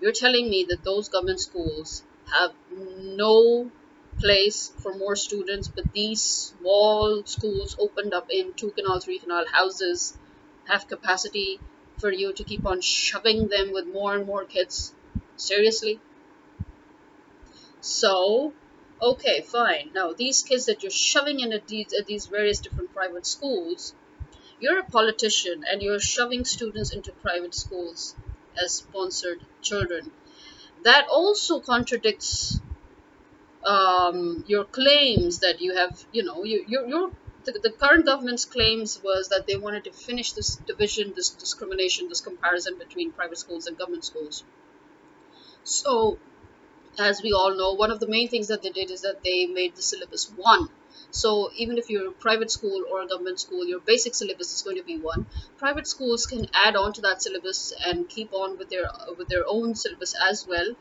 You're 0.00 0.12
telling 0.12 0.50
me 0.50 0.64
that 0.68 0.84
those 0.84 1.08
government 1.08 1.40
schools 1.40 2.02
have 2.32 2.52
no 2.70 3.70
place 4.18 4.72
for 4.78 4.94
more 4.94 5.16
students, 5.16 5.68
but 5.68 5.92
these 5.92 6.22
small 6.22 7.22
schools 7.24 7.76
opened 7.78 8.12
up 8.14 8.28
in 8.30 8.52
two 8.54 8.70
kanal, 8.70 9.02
three 9.02 9.18
kanal 9.18 9.46
houses 9.46 10.16
have 10.68 10.88
capacity 10.88 11.60
for 11.98 12.10
you 12.10 12.32
to 12.32 12.44
keep 12.44 12.64
on 12.66 12.80
shoving 12.80 13.48
them 13.48 13.72
with 13.72 13.86
more 13.86 14.14
and 14.14 14.26
more 14.26 14.44
kids? 14.44 14.94
Seriously? 15.36 16.00
So, 17.80 18.52
okay, 19.00 19.40
fine. 19.42 19.90
Now, 19.94 20.12
these 20.12 20.42
kids 20.42 20.66
that 20.66 20.82
you're 20.82 20.90
shoving 20.90 21.40
in 21.40 21.52
at 21.52 21.66
these, 21.66 21.92
at 21.92 22.06
these 22.06 22.26
various 22.26 22.60
different 22.60 22.92
private 22.94 23.26
schools, 23.26 23.94
you're 24.60 24.78
a 24.78 24.84
politician 24.84 25.64
and 25.70 25.80
you're 25.80 26.00
shoving 26.00 26.44
students 26.44 26.92
into 26.92 27.12
private 27.12 27.54
schools 27.54 28.14
as 28.62 28.72
sponsored 28.74 29.40
children. 29.62 30.10
That 30.84 31.06
also 31.08 31.60
contradicts 31.60 32.60
um, 33.64 34.44
your 34.46 34.64
claims 34.64 35.40
that 35.40 35.60
you 35.60 35.74
have, 35.76 36.04
you 36.12 36.22
know, 36.24 36.44
you, 36.44 36.64
you're, 36.66 36.86
you're 36.86 37.10
the, 37.44 37.52
the, 37.52 37.70
current 37.70 38.06
government's 38.06 38.44
claims 38.44 39.00
was 39.02 39.28
that 39.28 39.46
they 39.46 39.56
wanted 39.56 39.84
to 39.84 39.92
finish 39.92 40.32
this 40.32 40.56
division, 40.56 41.12
this 41.16 41.30
discrimination, 41.30 42.08
this 42.08 42.20
comparison 42.20 42.78
between 42.78 43.12
private 43.12 43.38
schools 43.38 43.66
and 43.66 43.78
government 43.78 44.04
schools. 44.04 44.44
So, 45.64 46.18
as 46.98 47.22
we 47.22 47.32
all 47.32 47.56
know, 47.56 47.72
one 47.72 47.90
of 47.90 48.00
the 48.00 48.06
main 48.06 48.28
things 48.28 48.48
that 48.48 48.62
they 48.62 48.70
did 48.70 48.90
is 48.90 49.02
that 49.02 49.22
they 49.24 49.46
made 49.46 49.76
the 49.76 49.82
syllabus 49.82 50.30
one. 50.36 50.68
So 51.12 51.50
even 51.56 51.76
if 51.78 51.90
you're 51.90 52.08
a 52.08 52.12
private 52.12 52.50
school 52.50 52.84
or 52.90 53.02
a 53.02 53.06
government 53.06 53.40
school, 53.40 53.66
your 53.66 53.80
basic 53.80 54.14
syllabus 54.14 54.54
is 54.54 54.62
going 54.62 54.76
to 54.76 54.84
be 54.84 54.98
one. 54.98 55.26
Private 55.58 55.86
schools 55.86 56.26
can 56.26 56.46
add 56.54 56.76
on 56.76 56.92
to 56.94 57.00
that 57.00 57.22
syllabus 57.22 57.72
and 57.84 58.08
keep 58.08 58.32
on 58.32 58.58
with 58.58 58.68
their 58.68 58.88
with 59.18 59.28
their 59.28 59.44
own 59.46 59.74
syllabus 59.74 60.14
as 60.30 60.46
well, 60.46 60.76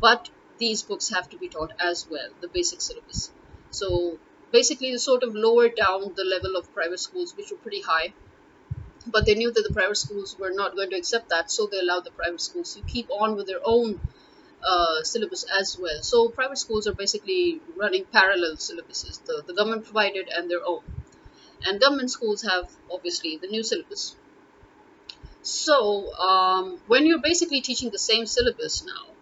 but 0.00 0.30
these 0.58 0.82
books 0.82 1.10
have 1.10 1.28
to 1.30 1.36
be 1.36 1.48
taught 1.48 1.72
as 1.80 2.06
well, 2.10 2.28
the 2.40 2.48
basic 2.48 2.80
syllabus. 2.80 3.30
So 3.70 4.18
basically, 4.52 4.92
they 4.92 4.98
sort 4.98 5.22
of 5.22 5.34
lowered 5.34 5.76
down 5.76 6.12
the 6.14 6.24
level 6.24 6.56
of 6.56 6.72
private 6.74 7.00
schools, 7.00 7.36
which 7.36 7.50
were 7.50 7.56
pretty 7.56 7.82
high. 7.82 8.12
But 9.06 9.26
they 9.26 9.34
knew 9.34 9.50
that 9.52 9.64
the 9.66 9.74
private 9.74 9.96
schools 9.96 10.38
were 10.38 10.52
not 10.52 10.74
going 10.76 10.90
to 10.90 10.96
accept 10.96 11.28
that, 11.28 11.50
so 11.50 11.66
they 11.66 11.78
allowed 11.78 12.04
the 12.04 12.10
private 12.10 12.40
schools 12.40 12.74
to 12.74 12.82
keep 12.82 13.10
on 13.10 13.36
with 13.36 13.46
their 13.46 13.60
own 13.64 14.00
uh, 14.64 15.02
syllabus 15.02 15.44
as 15.60 15.78
well. 15.78 16.02
So 16.02 16.28
private 16.28 16.58
schools 16.58 16.86
are 16.86 16.94
basically 16.94 17.60
running 17.76 18.04
parallel 18.06 18.56
syllabuses, 18.56 19.22
the, 19.24 19.42
the 19.46 19.52
government 19.52 19.84
provided 19.84 20.28
and 20.28 20.50
their 20.50 20.64
own. 20.64 20.82
And 21.66 21.80
government 21.80 22.10
schools 22.10 22.42
have 22.42 22.70
obviously 22.90 23.36
the 23.36 23.46
new 23.46 23.62
syllabus. 23.62 24.16
So 25.42 26.12
um, 26.14 26.78
when 26.86 27.04
you're 27.06 27.20
basically 27.20 27.60
teaching 27.60 27.90
the 27.90 27.98
same 27.98 28.24
syllabus 28.24 28.84
now, 28.84 29.13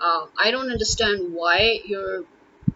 uh, 0.00 0.26
I 0.36 0.50
don't 0.50 0.70
understand 0.70 1.34
why 1.34 1.80
you're 1.84 2.24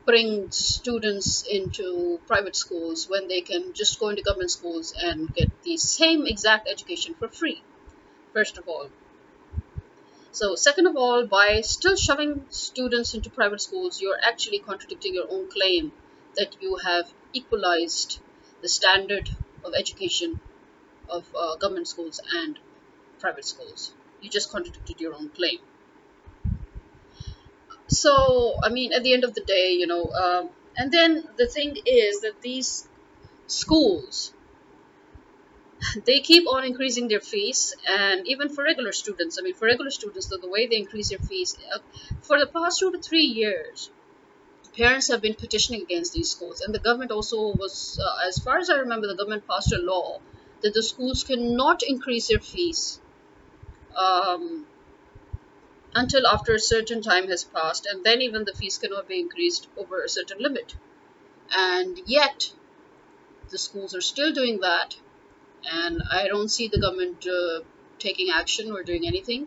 putting 0.04 0.50
students 0.50 1.44
into 1.48 2.20
private 2.26 2.56
schools 2.56 3.08
when 3.08 3.28
they 3.28 3.40
can 3.40 3.72
just 3.72 3.98
go 4.00 4.08
into 4.08 4.22
government 4.22 4.50
schools 4.50 4.94
and 5.00 5.32
get 5.34 5.50
the 5.62 5.76
same 5.76 6.26
exact 6.26 6.68
education 6.68 7.14
for 7.14 7.28
free. 7.28 7.62
First 8.32 8.58
of 8.58 8.66
all, 8.66 8.90
so 10.32 10.54
second 10.54 10.86
of 10.86 10.96
all, 10.96 11.26
by 11.26 11.60
still 11.60 11.94
shoving 11.94 12.46
students 12.48 13.14
into 13.14 13.30
private 13.30 13.60
schools, 13.60 14.00
you're 14.00 14.18
actually 14.22 14.58
contradicting 14.60 15.14
your 15.14 15.30
own 15.30 15.48
claim 15.50 15.92
that 16.36 16.56
you 16.60 16.76
have 16.76 17.12
equalized 17.32 18.18
the 18.62 18.68
standard 18.68 19.28
of 19.62 19.74
education 19.74 20.40
of 21.08 21.26
uh, 21.38 21.56
government 21.56 21.86
schools 21.86 22.20
and 22.34 22.58
private 23.20 23.44
schools. 23.44 23.94
You 24.22 24.30
just 24.30 24.50
contradicted 24.50 25.00
your 25.00 25.14
own 25.14 25.28
claim. 25.28 25.58
So, 27.92 28.54
I 28.62 28.70
mean, 28.70 28.92
at 28.92 29.02
the 29.02 29.12
end 29.12 29.24
of 29.24 29.34
the 29.34 29.42
day, 29.42 29.72
you 29.72 29.86
know, 29.86 30.04
um, 30.24 30.50
and 30.76 30.90
then 30.90 31.28
the 31.36 31.46
thing 31.46 31.76
is 31.84 32.22
that 32.22 32.40
these 32.40 32.88
schools 33.46 34.32
they 36.06 36.20
keep 36.20 36.46
on 36.48 36.64
increasing 36.64 37.08
their 37.08 37.20
fees 37.20 37.74
and 37.88 38.26
even 38.26 38.48
for 38.48 38.64
regular 38.64 38.92
students 38.92 39.38
i 39.38 39.42
mean 39.42 39.54
for 39.54 39.66
regular 39.66 39.90
students 39.90 40.26
the, 40.28 40.38
the 40.38 40.48
way 40.48 40.66
they 40.66 40.76
increase 40.76 41.08
their 41.10 41.18
fees 41.18 41.58
uh, 41.74 41.78
for 42.22 42.38
the 42.38 42.46
past 42.46 42.78
two 42.78 42.90
to 42.92 42.98
three 42.98 43.24
years 43.24 43.90
parents 44.76 45.08
have 45.08 45.20
been 45.20 45.34
petitioning 45.34 45.82
against 45.82 46.12
these 46.12 46.30
schools 46.30 46.60
and 46.60 46.74
the 46.74 46.78
government 46.78 47.10
also 47.10 47.52
was 47.64 48.00
uh, 48.02 48.28
as 48.28 48.38
far 48.38 48.58
as 48.58 48.70
i 48.70 48.76
remember 48.78 49.06
the 49.06 49.16
government 49.16 49.46
passed 49.46 49.72
a 49.72 49.78
law 49.78 50.20
that 50.62 50.72
the 50.74 50.82
schools 50.82 51.24
cannot 51.24 51.82
increase 51.82 52.28
their 52.28 52.38
fees 52.40 53.00
um, 53.96 54.66
until 55.94 56.26
after 56.26 56.54
a 56.54 56.60
certain 56.60 57.02
time 57.02 57.28
has 57.28 57.44
passed 57.44 57.86
and 57.86 58.04
then 58.04 58.22
even 58.22 58.44
the 58.44 58.54
fees 58.54 58.78
cannot 58.78 59.08
be 59.08 59.20
increased 59.20 59.68
over 59.76 60.02
a 60.02 60.08
certain 60.08 60.38
limit 60.40 60.74
and 61.54 62.00
yet 62.06 62.52
the 63.50 63.58
schools 63.58 63.94
are 63.94 64.00
still 64.00 64.32
doing 64.32 64.60
that 64.60 64.96
and 65.70 66.02
I 66.10 66.28
don't 66.28 66.48
see 66.48 66.68
the 66.68 66.80
government 66.80 67.26
uh, 67.26 67.60
taking 67.98 68.30
action 68.30 68.72
or 68.72 68.82
doing 68.82 69.06
anything. 69.06 69.46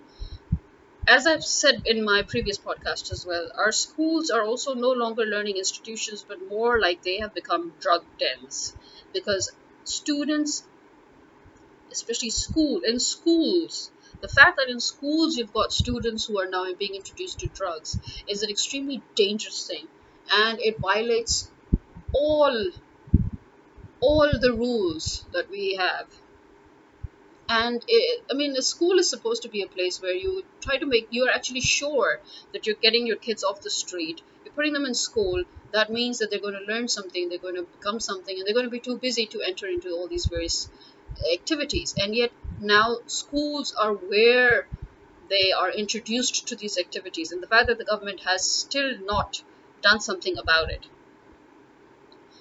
As 1.08 1.26
I've 1.26 1.44
said 1.46 1.84
in 1.86 2.04
my 2.04 2.24
previous 2.24 2.58
podcast 2.58 3.12
as 3.12 3.26
well, 3.26 3.50
our 3.56 3.72
schools 3.72 4.30
are 4.30 4.44
also 4.44 4.74
no 4.74 4.92
longer 4.92 5.24
learning 5.26 5.58
institutions, 5.58 6.24
but 6.28 6.48
more 6.50 6.80
like 6.80 7.02
they 7.02 7.20
have 7.20 7.34
become 7.34 7.74
drug 7.80 8.06
dens 8.20 8.76
because 9.14 9.52
students, 9.84 10.64
especially 11.92 12.30
school 12.30 12.82
in 12.84 13.00
schools, 13.00 13.90
the 14.22 14.28
fact 14.28 14.58
that 14.58 14.70
in 14.70 14.80
schools 14.80 15.38
you've 15.38 15.54
got 15.54 15.74
students 15.74 16.26
who 16.26 16.40
are 16.40 16.48
now 16.48 16.66
being 16.74 16.96
introduced 16.96 17.40
to 17.40 17.48
drugs 17.48 18.00
is 18.28 18.44
an 18.44 18.50
extremely 18.50 19.02
dangerous 19.16 19.68
thing, 19.68 19.88
and 20.32 20.60
it 20.60 20.80
violates 20.80 21.50
all 22.14 22.72
all 24.00 24.32
the 24.40 24.54
rules 24.54 25.26
that 25.34 25.50
we 25.50 25.76
have. 25.76 26.08
And 27.50 27.84
it, 27.88 28.24
i 28.32 28.34
mean 28.34 28.56
a 28.58 28.62
school 28.62 28.98
is 29.00 29.10
supposed 29.10 29.42
to 29.44 29.50
be 29.50 29.62
a 29.64 29.68
place 29.68 30.02
where 30.02 30.14
you 30.14 30.44
try 30.62 30.78
to 30.78 30.86
make 30.86 31.08
you're 31.12 31.30
actually 31.30 31.62
sure 31.62 32.20
that 32.54 32.66
you're 32.66 32.82
getting 32.88 33.06
your 33.08 33.18
kids 33.18 33.44
off 33.44 33.62
the 33.62 33.70
street. 33.70 34.22
You're 34.44 34.54
putting 34.54 34.74
them 34.74 34.86
in 34.86 34.94
school. 34.96 35.44
That 35.72 35.92
means 35.92 36.20
that 36.20 36.30
they're 36.32 36.40
going 36.48 36.60
to 36.60 36.72
learn 36.74 36.88
something 36.88 37.30
they're 37.30 37.46
going 37.48 37.56
to 37.56 37.64
become 37.64 38.00
something 38.00 38.38
and 38.38 38.46
they're 38.48 38.54
going 38.60 38.66
to 38.72 38.78
be 38.80 38.80
too 38.80 38.98
busy 38.98 39.26
to 39.28 39.42
enter 39.42 39.68
into 39.68 39.90
all 39.92 40.08
these 40.08 40.26
various 40.26 40.70
activities 41.34 41.94
and 41.98 42.16
yet 42.16 42.32
now 42.60 42.98
schools 43.08 43.74
are 43.74 43.94
where 43.94 44.68
they 45.30 45.52
are 45.52 45.72
introduced 45.72 46.48
to 46.48 46.56
these 46.56 46.78
activities 46.78 47.32
and 47.32 47.42
the 47.44 47.48
fact 47.48 47.68
that 47.68 47.78
the 47.78 47.86
government 47.86 48.22
has 48.22 48.50
still 48.50 48.98
not 49.00 49.44
done 49.82 50.00
something 50.00 50.38
about 50.38 50.70
it 50.72 50.88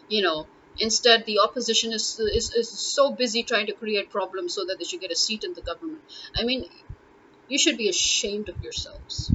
you 0.08 0.22
know 0.22 0.46
Instead, 0.76 1.24
the 1.24 1.38
opposition 1.38 1.92
is, 1.92 2.18
is, 2.18 2.52
is 2.52 2.68
so 2.68 3.12
busy 3.12 3.44
trying 3.44 3.66
to 3.66 3.72
create 3.72 4.10
problems 4.10 4.52
so 4.54 4.64
that 4.64 4.76
they 4.76 4.84
should 4.84 5.00
get 5.00 5.12
a 5.12 5.14
seat 5.14 5.44
in 5.44 5.54
the 5.54 5.60
government. 5.62 6.02
I 6.34 6.42
mean, 6.42 6.68
you 7.48 7.58
should 7.58 7.78
be 7.78 7.88
ashamed 7.88 8.48
of 8.48 8.60
yourselves. 8.62 9.32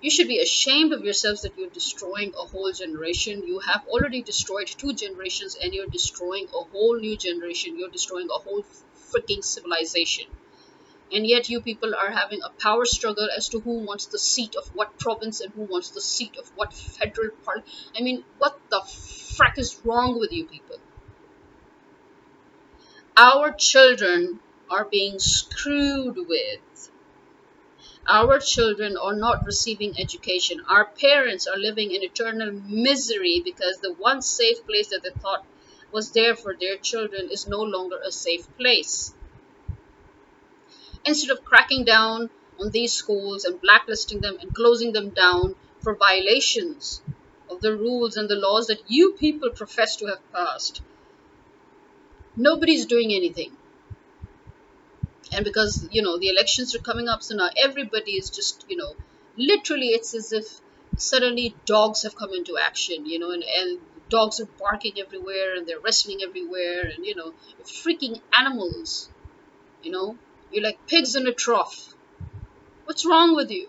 You 0.00 0.10
should 0.10 0.26
be 0.26 0.40
ashamed 0.40 0.92
of 0.92 1.04
yourselves 1.04 1.42
that 1.42 1.56
you're 1.56 1.70
destroying 1.70 2.34
a 2.34 2.44
whole 2.46 2.72
generation. 2.72 3.46
You 3.46 3.60
have 3.60 3.86
already 3.86 4.22
destroyed 4.22 4.66
two 4.66 4.92
generations 4.92 5.54
and 5.54 5.72
you're 5.72 5.86
destroying 5.86 6.48
a 6.48 6.64
whole 6.64 6.96
new 6.98 7.16
generation. 7.16 7.78
You're 7.78 7.90
destroying 7.90 8.28
a 8.28 8.40
whole 8.40 8.64
freaking 9.12 9.44
civilization 9.44 10.26
and 11.12 11.26
yet 11.26 11.48
you 11.48 11.60
people 11.60 11.94
are 11.94 12.10
having 12.10 12.40
a 12.42 12.50
power 12.50 12.84
struggle 12.84 13.28
as 13.36 13.48
to 13.48 13.60
who 13.60 13.80
wants 13.80 14.06
the 14.06 14.18
seat 14.18 14.54
of 14.56 14.68
what 14.74 14.98
province 14.98 15.40
and 15.40 15.52
who 15.54 15.62
wants 15.62 15.90
the 15.90 16.00
seat 16.00 16.36
of 16.38 16.48
what 16.56 16.72
federal 16.72 17.30
part 17.44 17.62
i 17.96 18.02
mean 18.02 18.24
what 18.38 18.58
the 18.70 18.80
frack 18.80 19.58
is 19.58 19.80
wrong 19.84 20.18
with 20.18 20.32
you 20.32 20.46
people 20.46 20.76
our 23.18 23.52
children 23.52 24.40
are 24.70 24.84
being 24.84 25.18
screwed 25.18 26.16
with 26.16 26.90
our 28.08 28.40
children 28.40 28.96
are 28.96 29.14
not 29.14 29.44
receiving 29.44 29.94
education 30.00 30.60
our 30.68 30.86
parents 30.86 31.46
are 31.46 31.56
living 31.58 31.92
in 31.92 32.02
eternal 32.02 32.50
misery 32.50 33.40
because 33.44 33.78
the 33.78 33.92
one 33.94 34.20
safe 34.20 34.66
place 34.66 34.88
that 34.88 35.02
they 35.04 35.10
thought 35.22 35.46
was 35.92 36.10
there 36.12 36.34
for 36.34 36.56
their 36.58 36.76
children 36.76 37.30
is 37.30 37.46
no 37.46 37.60
longer 37.62 38.00
a 38.04 38.10
safe 38.10 38.46
place 38.56 39.14
instead 41.04 41.30
of 41.36 41.44
cracking 41.44 41.84
down 41.84 42.30
on 42.60 42.70
these 42.70 42.92
schools 42.92 43.44
and 43.44 43.60
blacklisting 43.60 44.20
them 44.20 44.38
and 44.40 44.54
closing 44.54 44.92
them 44.92 45.10
down 45.10 45.56
for 45.80 45.96
violations 45.96 47.02
of 47.50 47.60
the 47.62 47.76
rules 47.76 48.16
and 48.16 48.28
the 48.30 48.36
laws 48.36 48.68
that 48.68 48.82
you 48.88 49.12
people 49.14 49.50
profess 49.50 49.96
to 49.96 50.06
have 50.06 50.30
passed. 50.32 50.82
Nobody's 52.36 52.86
doing 52.86 53.12
anything. 53.12 53.57
And 55.32 55.44
because, 55.44 55.86
you 55.90 56.02
know, 56.02 56.18
the 56.18 56.28
elections 56.28 56.74
are 56.74 56.80
coming 56.80 57.08
up, 57.08 57.22
so 57.22 57.36
now 57.36 57.50
everybody 57.62 58.12
is 58.12 58.30
just, 58.30 58.64
you 58.68 58.76
know, 58.76 58.94
literally 59.36 59.88
it's 59.88 60.14
as 60.14 60.32
if 60.32 60.60
suddenly 60.96 61.54
dogs 61.66 62.02
have 62.02 62.16
come 62.16 62.30
into 62.34 62.56
action, 62.58 63.06
you 63.06 63.18
know, 63.18 63.30
and, 63.30 63.44
and 63.44 63.78
dogs 64.08 64.40
are 64.40 64.48
barking 64.58 64.94
everywhere 64.98 65.54
and 65.56 65.66
they're 65.66 65.80
wrestling 65.80 66.20
everywhere 66.22 66.90
and, 66.94 67.04
you 67.04 67.14
know, 67.14 67.32
freaking 67.64 68.20
animals, 68.36 69.08
you 69.82 69.92
know, 69.92 70.16
you're 70.50 70.64
like 70.64 70.86
pigs 70.86 71.14
in 71.14 71.26
a 71.26 71.32
trough. 71.32 71.94
What's 72.86 73.04
wrong 73.04 73.36
with 73.36 73.50
you? 73.50 73.68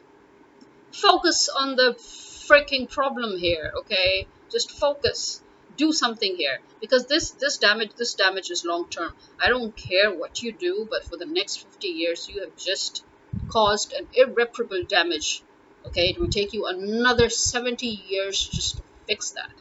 Focus 0.91 1.49
on 1.49 1.75
the 1.75 1.95
freaking 1.99 2.89
problem 2.89 3.37
here, 3.37 3.71
okay? 3.79 4.27
Just 4.49 4.71
focus. 4.71 5.41
Do 5.83 5.91
something 5.91 6.35
here. 6.35 6.59
Because 6.81 7.05
this 7.07 7.31
this 7.43 7.57
damage 7.57 7.93
this 8.01 8.13
damage 8.23 8.49
is 8.55 8.65
long 8.71 8.87
term 8.95 9.11
i 9.39 9.49
don't 9.53 9.75
care 9.89 10.09
what 10.21 10.41
you 10.43 10.51
do 10.51 10.87
but 10.93 11.05
for 11.09 11.17
the 11.17 11.29
next 11.37 11.63
50 11.63 11.87
years 11.87 12.27
you 12.29 12.41
have 12.41 12.55
just 12.69 13.03
caused 13.57 13.93
an 13.93 14.07
irreparable 14.13 14.83
damage 14.97 15.29
okay? 15.85 16.09
It 16.09 16.19
will 16.19 16.29
take 16.29 16.53
you 16.53 16.65
another 16.67 17.29
70 17.29 17.85
years 17.87 18.47
just 18.47 18.77
to 18.77 18.83
fix 19.07 19.31
that. 19.31 19.51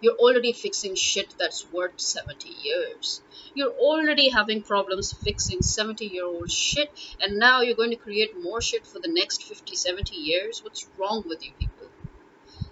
You're 0.00 0.16
already 0.16 0.52
fixing 0.52 0.96
shit 0.96 1.34
that's 1.38 1.70
worth 1.72 1.98
70 1.98 2.50
years. 2.62 3.22
You're 3.54 3.72
already 3.72 4.28
having 4.28 4.62
problems 4.62 5.12
fixing 5.12 5.62
70 5.62 6.06
year 6.06 6.26
old 6.26 6.50
shit 6.50 6.90
and 7.20 7.38
now 7.38 7.62
you're 7.62 7.76
going 7.76 7.90
to 7.90 7.96
create 7.96 8.42
more 8.42 8.60
shit 8.60 8.86
for 8.86 8.98
the 8.98 9.08
next 9.08 9.44
50 9.44 9.76
70 9.76 10.14
years? 10.14 10.62
What's 10.62 10.86
wrong 10.98 11.24
with 11.26 11.44
you 11.44 11.52
people? 11.58 11.88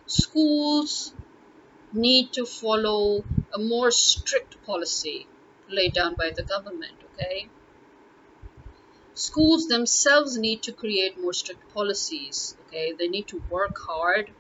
Schools 0.07 1.15
need 1.93 2.33
to 2.33 2.45
follow 2.47 3.25
a 3.53 3.59
more 3.59 3.91
strict 3.91 4.63
policy 4.65 5.27
laid 5.69 5.93
down 5.93 6.15
by 6.15 6.31
the 6.31 6.43
government 6.43 6.97
okay? 7.13 7.49
Schools 9.15 9.69
themselves 9.69 10.39
need 10.39 10.63
to 10.63 10.73
create 10.73 11.21
more 11.21 11.33
strict 11.33 11.73
policies 11.75 12.57
okay? 12.67 12.93
They 12.93 13.09
need 13.09 13.29
to 13.29 13.43
work 13.51 13.79
hard 13.79 14.31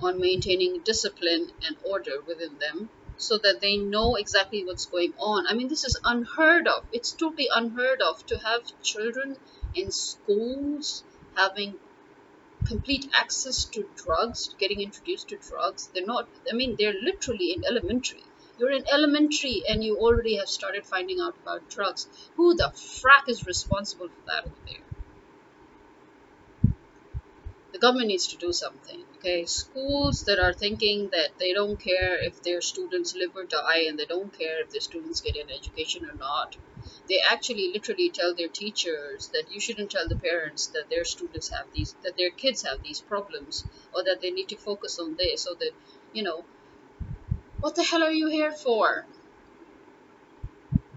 on 0.00 0.20
maintaining 0.20 0.80
discipline 0.80 1.50
and 1.66 1.76
order 1.82 2.20
within 2.26 2.58
them 2.58 2.90
so 3.16 3.38
that 3.38 3.60
they 3.60 3.76
know 3.76 4.14
exactly 4.14 4.64
what's 4.64 4.86
going 4.86 5.14
on. 5.18 5.46
I 5.46 5.54
mean 5.54 5.68
this 5.68 5.84
is 5.84 5.98
unheard 6.04 6.68
of. 6.68 6.84
It's 6.92 7.12
totally 7.12 7.48
unheard 7.52 8.02
of 8.02 8.24
to 8.26 8.38
have 8.38 8.80
children 8.82 9.36
in 9.74 9.90
schools 9.90 11.02
having 11.34 11.78
complete 12.64 13.08
access 13.14 13.64
to 13.66 13.88
drugs, 13.96 14.54
getting 14.58 14.80
introduced 14.80 15.28
to 15.28 15.36
drugs. 15.36 15.88
They're 15.92 16.06
not, 16.06 16.28
I 16.50 16.54
mean, 16.54 16.76
they're 16.78 16.94
literally 17.00 17.52
in 17.52 17.64
elementary. 17.64 18.22
You're 18.58 18.72
in 18.72 18.84
elementary 18.90 19.62
and 19.68 19.84
you 19.84 19.98
already 19.98 20.36
have 20.36 20.48
started 20.48 20.86
finding 20.86 21.20
out 21.20 21.36
about 21.42 21.68
drugs. 21.68 22.08
Who 22.36 22.54
the 22.54 22.72
frack 22.74 23.28
is 23.28 23.46
responsible 23.46 24.08
for 24.08 24.26
that 24.26 24.46
over 24.46 24.54
there? 24.66 26.72
The 27.72 27.78
government 27.78 28.08
needs 28.08 28.28
to 28.28 28.38
do 28.38 28.52
something. 28.52 29.04
Okay, 29.18 29.44
schools 29.44 30.24
that 30.24 30.38
are 30.38 30.54
thinking 30.54 31.10
that 31.10 31.38
they 31.38 31.52
don't 31.52 31.78
care 31.78 32.16
if 32.24 32.42
their 32.42 32.62
students 32.62 33.14
live 33.14 33.36
or 33.36 33.44
die 33.44 33.84
and 33.86 33.98
they 33.98 34.06
don't 34.06 34.32
care 34.32 34.62
if 34.62 34.70
their 34.70 34.80
students 34.80 35.20
get 35.20 35.36
an 35.36 35.50
education 35.50 36.06
or 36.06 36.14
not 36.14 36.56
they 37.08 37.20
actually 37.20 37.70
literally 37.72 38.10
tell 38.10 38.34
their 38.34 38.48
teachers 38.48 39.28
that 39.28 39.44
you 39.50 39.60
shouldn't 39.60 39.90
tell 39.90 40.08
the 40.08 40.16
parents 40.16 40.66
that 40.68 40.88
their 40.90 41.04
students 41.04 41.48
have 41.48 41.66
these 41.74 41.94
that 42.02 42.16
their 42.16 42.30
kids 42.30 42.62
have 42.62 42.82
these 42.82 43.00
problems 43.00 43.64
or 43.94 44.02
that 44.04 44.20
they 44.20 44.30
need 44.30 44.48
to 44.48 44.56
focus 44.56 44.98
on 44.98 45.16
this 45.16 45.42
so 45.42 45.54
that 45.54 45.72
you 46.12 46.22
know. 46.22 46.44
What 47.60 47.74
the 47.74 47.82
hell 47.82 48.02
are 48.02 48.12
you 48.12 48.28
here 48.28 48.52
for? 48.52 49.06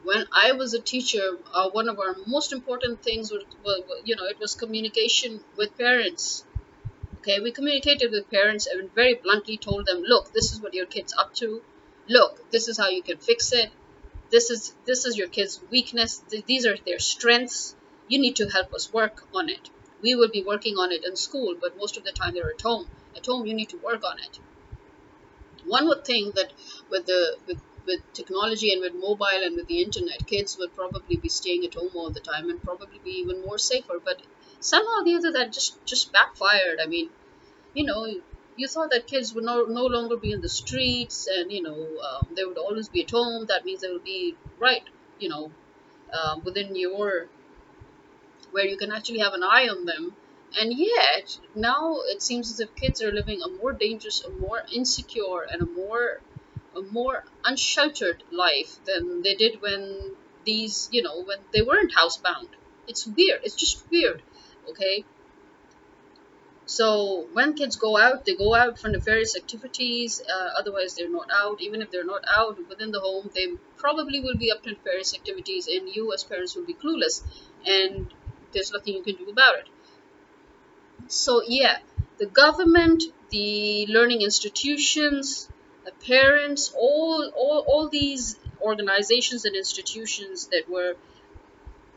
When 0.04 0.26
i 0.32 0.52
was 0.54 0.74
a 0.74 0.80
teacher 0.80 1.26
uh, 1.54 1.70
one 1.70 1.88
of 1.88 2.00
our 2.00 2.16
most 2.26 2.52
important 2.54 3.02
things 3.04 3.32
was, 3.32 3.44
was 3.64 3.82
you 4.04 4.16
know 4.16 4.26
it 4.26 4.40
was 4.40 4.56
communication 4.56 5.42
with 5.58 5.78
parents. 5.78 6.44
Okay 7.20 7.40
we 7.40 7.52
communicated 7.52 8.12
with 8.12 8.30
parents 8.30 8.68
and 8.68 8.94
very 8.94 9.16
bluntly 9.16 9.58
told 9.58 9.86
them 9.86 10.02
look 10.02 10.32
this 10.34 10.52
is 10.54 10.62
what 10.62 10.74
your 10.74 10.86
kid's 10.86 11.14
up 11.18 11.34
to. 11.36 11.62
Look 12.08 12.50
this 12.52 12.68
is 12.68 12.78
how 12.78 12.90
you 12.90 13.04
can 13.04 13.18
fix 13.18 13.52
it 13.54 13.72
this 14.32 14.50
is 14.50 14.74
this 14.86 15.06
is 15.06 15.18
your 15.18 15.28
kid's 15.28 15.62
weakness. 15.70 16.24
These 16.46 16.66
are 16.66 16.78
their 16.78 17.00
strengths. 17.00 17.76
You 18.08 18.20
need 18.20 18.36
to 18.38 18.50
help 18.50 18.74
us 18.74 18.92
work 18.94 19.28
on 19.34 19.50
it. 19.50 19.70
We 20.02 20.16
will 20.16 20.30
be 20.30 20.44
working 20.44 20.76
on 20.78 20.92
it 20.92 21.06
in 21.06 21.16
school 21.16 21.56
but 21.60 21.78
most 21.78 21.98
of 21.98 22.04
the 22.04 22.12
time 22.12 22.34
they're 22.34 22.52
at 22.52 22.62
home. 22.62 22.90
At 23.16 23.26
home 23.26 23.46
you 23.46 23.54
need 23.54 23.70
to 23.70 23.78
work 23.78 24.04
on 24.04 24.20
it. 24.20 24.40
One 25.66 25.88
would 25.88 26.04
think 26.04 26.36
that 26.36 26.52
with 26.90 27.06
the 27.06 27.38
with 27.48 27.62
with 27.86 28.02
technology 28.14 28.74
and 28.74 28.82
with 28.82 28.94
mobile 28.94 29.42
and 29.46 29.56
with 29.56 29.68
the 29.68 29.82
internet 29.82 30.28
kids 30.28 30.58
would 30.58 30.76
probably 30.76 31.16
be 31.16 31.30
staying 31.30 31.64
at 31.66 31.76
home 31.76 31.92
all 31.96 32.10
the 32.10 32.20
time 32.20 32.50
and 32.50 32.62
probably 32.62 33.00
be 33.00 33.12
even 33.12 33.42
more 33.42 33.58
safer 33.58 34.00
but 34.04 34.22
somehow 34.60 35.00
or 35.00 35.04
the 35.06 35.16
other 35.16 35.32
that 35.32 35.54
just 35.54 35.84
just 35.86 36.12
backfired. 36.12 36.80
I 36.82 36.88
mean 36.88 37.10
you 37.74 37.86
know 37.86 38.22
you 38.60 38.68
thought 38.68 38.92
that 38.92 39.08
kids 39.08 39.34
would 39.34 39.44
no, 39.46 39.64
no 39.66 39.86
longer 39.86 40.18
be 40.18 40.32
in 40.32 40.42
the 40.42 40.50
streets 40.50 41.28
and 41.28 41.52
you 41.52 41.62
know 41.64 41.80
um, 42.10 42.28
they 42.36 42.44
would 42.46 42.58
always 42.58 42.90
be 42.90 43.04
at 43.04 43.12
home. 43.12 43.46
That 43.48 43.66
means 43.66 43.82
they 43.82 43.90
will 43.90 44.08
be 44.16 44.36
right 44.60 44.84
you 45.20 45.30
know 45.30 45.52
um, 46.14 46.44
within 46.44 46.76
your 46.76 47.30
where 48.52 48.66
you 48.66 48.78
can 48.78 48.92
actually 48.92 49.20
have 49.20 49.34
an 49.34 49.44
eye 49.44 49.68
on 49.70 49.86
them. 49.86 50.16
And 50.60 50.74
yet 50.74 51.40
now 51.56 52.00
it 52.06 52.22
seems 52.22 52.52
as 52.52 52.60
if 52.60 52.76
kids 52.76 53.02
are 53.02 53.12
living 53.12 53.42
a 53.42 53.50
more 53.50 53.72
dangerous 53.74 54.24
a 54.24 54.30
more 54.32 54.64
insecure 54.74 55.44
and 55.52 55.62
a 55.62 55.66
more 55.66 56.22
a 56.76 56.82
more 56.82 57.24
unsheltered 57.44 58.24
life 58.32 58.84
than 58.86 59.22
they 59.22 59.36
did 59.36 59.62
when 59.62 60.16
these 60.46 60.90
you 60.92 61.04
know 61.04 61.24
when 61.24 61.40
they 61.54 61.62
weren't 61.62 61.94
housebound. 61.94 62.50
It's 62.88 63.06
weird. 63.06 63.42
It's 63.44 63.56
just 63.56 63.90
weird 63.92 64.24
okay 64.70 65.06
so 66.70 67.26
when 67.34 67.56
kids 67.56 67.78
go 67.78 67.98
out, 67.98 68.26
they 68.26 68.36
go 68.36 68.54
out 68.54 68.78
for 68.78 68.90
nefarious 68.90 69.36
activities. 69.36 70.22
Uh, 70.22 70.50
otherwise, 70.56 70.94
they're 70.94 71.10
not 71.10 71.28
out. 71.34 71.62
Even 71.62 71.82
if 71.82 71.90
they're 71.90 72.06
not 72.06 72.24
out 72.30 72.60
within 72.70 72.92
the 72.92 73.00
home, 73.00 73.32
they 73.34 73.48
probably 73.76 74.20
will 74.20 74.38
be 74.38 74.52
up 74.52 74.62
to 74.62 74.70
nefarious 74.70 75.16
activities, 75.16 75.68
and 75.68 75.90
you 75.90 76.14
as 76.14 76.24
parents 76.24 76.56
will 76.56 76.68
be 76.68 76.76
clueless, 76.76 77.24
and 77.66 78.14
there's 78.54 78.72
nothing 78.72 78.94
you 78.94 79.02
can 79.02 79.16
do 79.16 79.28
about 79.32 79.56
it. 79.62 79.68
So 81.08 81.42
yeah, 81.44 81.80
the 82.20 82.28
government, 82.28 83.02
the 83.32 83.88
learning 83.88 84.22
institutions, 84.22 85.50
the 85.86 85.94
parents, 86.06 86.72
all 86.78 87.32
all 87.36 87.66
all 87.68 87.90
these 87.90 88.38
organizations 88.62 89.44
and 89.46 89.56
institutions 89.56 90.46
that 90.52 90.70
were 90.70 90.94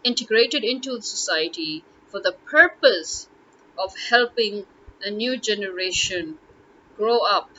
integrated 0.02 0.64
into 0.64 0.98
society 1.02 1.84
for 2.06 2.20
the 2.20 2.32
purpose 2.46 3.28
of 3.82 3.96
helping 4.10 4.64
a 5.02 5.10
new 5.10 5.36
generation 5.36 6.38
grow 6.96 7.18
up 7.18 7.50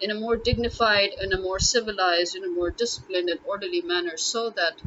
in 0.00 0.10
a 0.10 0.14
more 0.14 0.36
dignified, 0.36 1.10
in 1.20 1.32
a 1.32 1.40
more 1.40 1.60
civilized, 1.60 2.34
in 2.36 2.44
a 2.44 2.48
more 2.48 2.70
disciplined 2.70 3.28
and 3.28 3.40
orderly 3.44 3.80
manner 3.82 4.16
so 4.16 4.50
that 4.50 4.80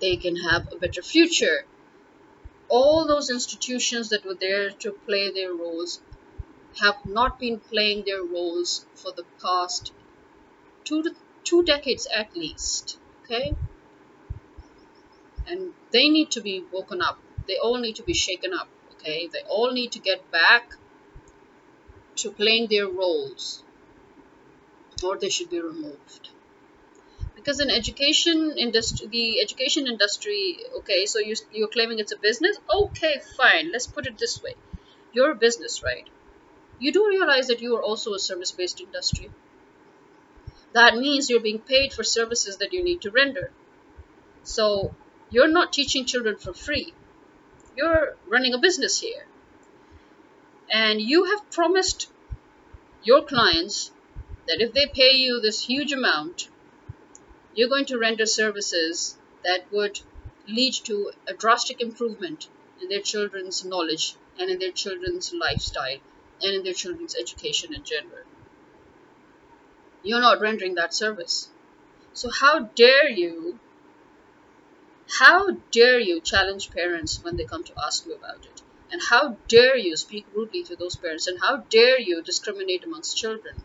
they 0.00 0.16
can 0.16 0.36
have 0.36 0.70
a 0.72 0.76
better 0.76 1.02
future. 1.02 1.64
All 2.68 3.06
those 3.06 3.30
institutions 3.30 4.08
that 4.10 4.24
were 4.24 4.34
there 4.34 4.70
to 4.70 4.92
play 4.92 5.30
their 5.30 5.52
roles 5.52 6.00
have 6.80 7.06
not 7.06 7.38
been 7.38 7.60
playing 7.60 8.04
their 8.04 8.22
roles 8.22 8.86
for 8.94 9.12
the 9.12 9.24
past 9.42 9.92
two 10.84 11.02
to 11.02 11.14
two 11.44 11.62
decades 11.62 12.06
at 12.14 12.36
least. 12.36 12.98
Okay? 13.24 13.54
And 15.46 15.74
they 15.90 16.08
need 16.08 16.30
to 16.32 16.40
be 16.40 16.64
woken 16.72 17.00
up 17.02 17.18
they 17.46 17.56
all 17.58 17.78
need 17.78 17.96
to 17.96 18.02
be 18.02 18.14
shaken 18.14 18.52
up 18.54 18.68
okay? 19.04 19.28
They 19.32 19.40
all 19.48 19.72
need 19.72 19.92
to 19.92 19.98
get 19.98 20.30
back 20.30 20.74
to 22.16 22.30
playing 22.30 22.68
their 22.68 22.88
roles 22.88 23.62
or 25.02 25.18
they 25.18 25.28
should 25.28 25.50
be 25.50 25.60
removed. 25.60 26.30
Because 27.34 27.60
in 27.60 27.68
education 27.68 28.54
industry 28.56 29.06
the 29.08 29.40
education 29.40 29.86
industry 29.86 30.58
okay 30.76 31.04
so 31.04 31.18
you, 31.18 31.34
you're 31.52 31.68
claiming 31.68 31.98
it's 31.98 32.12
a 32.12 32.16
business? 32.16 32.58
Okay 32.74 33.20
fine 33.36 33.70
let's 33.72 33.86
put 33.86 34.06
it 34.06 34.18
this 34.18 34.42
way. 34.42 34.54
You're 35.12 35.32
a 35.32 35.34
business 35.34 35.82
right? 35.82 36.08
You 36.78 36.92
do 36.92 37.06
realize 37.06 37.48
that 37.48 37.60
you 37.60 37.76
are 37.76 37.82
also 37.82 38.14
a 38.14 38.18
service-based 38.18 38.80
industry. 38.80 39.30
That 40.72 40.96
means 40.96 41.28
you're 41.28 41.40
being 41.40 41.60
paid 41.60 41.92
for 41.92 42.02
services 42.02 42.56
that 42.56 42.72
you 42.72 42.82
need 42.82 43.02
to 43.02 43.10
render. 43.10 43.50
So 44.42 44.94
you're 45.30 45.48
not 45.48 45.72
teaching 45.72 46.04
children 46.06 46.36
for 46.36 46.52
free 46.52 46.94
you're 47.76 48.16
running 48.26 48.54
a 48.54 48.58
business 48.58 49.00
here. 49.00 49.26
And 50.70 51.00
you 51.00 51.24
have 51.24 51.50
promised 51.50 52.08
your 53.02 53.22
clients 53.22 53.90
that 54.46 54.60
if 54.60 54.72
they 54.72 54.86
pay 54.86 55.16
you 55.16 55.40
this 55.40 55.64
huge 55.64 55.92
amount, 55.92 56.48
you're 57.54 57.68
going 57.68 57.86
to 57.86 57.98
render 57.98 58.26
services 58.26 59.16
that 59.44 59.70
would 59.70 60.00
lead 60.48 60.74
to 60.74 61.12
a 61.28 61.34
drastic 61.34 61.80
improvement 61.80 62.48
in 62.80 62.88
their 62.88 63.00
children's 63.00 63.64
knowledge 63.64 64.14
and 64.38 64.50
in 64.50 64.58
their 64.58 64.72
children's 64.72 65.32
lifestyle 65.32 65.98
and 66.42 66.54
in 66.54 66.64
their 66.64 66.72
children's 66.72 67.16
education 67.16 67.72
in 67.74 67.84
general. 67.84 68.24
You're 70.02 70.20
not 70.20 70.40
rendering 70.40 70.74
that 70.74 70.92
service. 70.92 71.48
So, 72.12 72.30
how 72.30 72.60
dare 72.60 73.08
you 73.08 73.58
how 75.08 75.50
dare 75.70 75.98
you 75.98 76.20
challenge 76.20 76.70
parents 76.70 77.22
when 77.22 77.36
they 77.36 77.44
come 77.44 77.64
to 77.64 77.74
ask 77.84 78.06
you 78.06 78.14
about 78.14 78.44
it? 78.44 78.62
And 78.90 79.00
how 79.02 79.36
dare 79.48 79.76
you 79.76 79.96
speak 79.96 80.26
rudely 80.34 80.62
to 80.64 80.76
those 80.76 80.96
parents? 80.96 81.26
And 81.26 81.40
how 81.40 81.58
dare 81.68 82.00
you 82.00 82.22
discriminate 82.22 82.84
amongst 82.84 83.16
children 83.16 83.56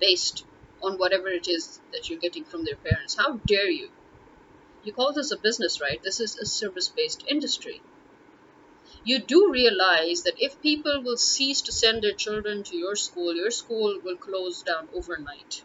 based 0.00 0.44
on 0.82 0.98
whatever 0.98 1.28
it 1.28 1.48
is 1.48 1.80
that 1.92 2.08
you're 2.08 2.18
getting 2.18 2.44
from 2.44 2.64
their 2.64 2.76
parents? 2.76 3.16
How 3.16 3.34
dare 3.46 3.70
you? 3.70 3.90
You 4.84 4.92
call 4.92 5.12
this 5.12 5.32
a 5.32 5.36
business, 5.36 5.80
right? 5.80 6.02
This 6.02 6.20
is 6.20 6.36
a 6.36 6.46
service 6.46 6.88
based 6.88 7.24
industry. 7.26 7.82
you 9.04 9.20
do 9.20 9.50
realize 9.52 10.22
that 10.24 10.34
if 10.38 10.60
people 10.60 11.00
will 11.02 11.16
cease 11.16 11.60
to 11.62 11.72
send 11.72 12.02
their 12.02 12.12
children 12.12 12.62
to 12.64 12.76
your 12.76 12.96
school, 12.96 13.34
your 13.34 13.52
school 13.52 14.00
will 14.04 14.16
close 14.16 14.62
down 14.62 14.88
overnight. 14.92 15.62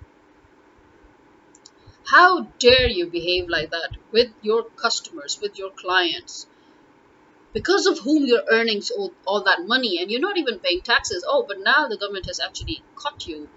How 2.06 2.44
dare 2.60 2.88
you 2.88 3.08
behave 3.08 3.48
like 3.48 3.72
that 3.72 3.92
with 4.12 4.32
your 4.42 4.64
customers, 4.64 5.40
with 5.42 5.58
your 5.58 5.72
clients, 5.72 6.48
because 7.54 7.86
of 7.86 8.00
whom 8.00 8.26
you're 8.26 8.44
earning 8.50 8.82
all, 8.98 9.14
all 9.26 9.44
that 9.44 9.66
money 9.66 10.02
and 10.02 10.10
you're 10.10 10.22
not 10.22 10.38
even 10.38 10.60
paying 10.60 10.82
taxes? 10.82 11.26
Oh, 11.28 11.46
but 11.48 11.60
now 11.60 11.88
the 11.88 11.98
government 11.98 12.28
has 12.28 12.40
actually 12.40 12.84
caught 12.96 13.28
you 13.28 13.50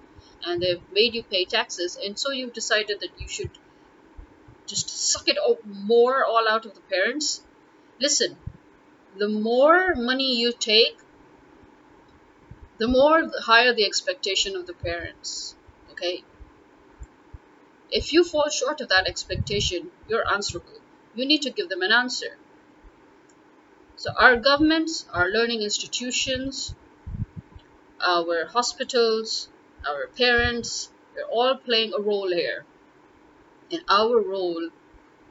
and 0.47 0.61
they've 0.61 0.83
made 0.93 1.15
you 1.15 1.23
pay 1.23 1.45
taxes, 1.45 1.97
and 2.03 2.19
so 2.19 2.31
you've 2.31 2.53
decided 2.53 3.01
that 3.01 3.19
you 3.19 3.29
should 3.29 3.51
just 4.67 4.89
suck 4.89 5.29
it 5.29 5.39
all, 5.39 5.59
more 5.65 6.25
all 6.25 6.47
out 6.49 6.67
of 6.67 6.75
the 6.75 6.81
parents. 6.83 7.43
Listen, 8.01 8.37
the 9.17 9.29
more 9.29 9.95
money 9.95 10.37
you 10.37 10.53
take, 10.53 10.99
the 12.79 12.89
more 12.89 13.23
the 13.23 13.41
higher 13.41 13.73
the 13.73 13.87
expectation 13.87 14.57
of 14.57 14.67
the 14.67 14.75
parents. 14.75 15.55
Okay? 15.93 16.25
If 17.91 18.13
you 18.13 18.25
fall 18.25 18.49
short 18.49 18.81
of 18.81 18.89
that 18.89 19.07
expectation, 19.07 19.91
you're 20.09 20.29
answerable. 20.31 20.81
You 21.15 21.27
need 21.27 21.43
to 21.43 21.51
give 21.51 21.69
them 21.69 21.83
an 21.83 21.93
answer. 21.93 22.37
So, 23.97 24.11
our 24.19 24.37
governments, 24.37 25.07
our 25.13 25.29
learning 25.29 25.63
institutions, 25.63 26.75
our 28.05 28.47
hospitals, 28.47 29.49
our 29.87 30.09
parents, 30.09 30.91
we're 31.15 31.25
all 31.25 31.57
playing 31.57 31.93
a 31.97 32.01
role 32.01 32.31
here. 32.31 32.65
And 33.71 33.83
our 33.89 34.21
role 34.21 34.71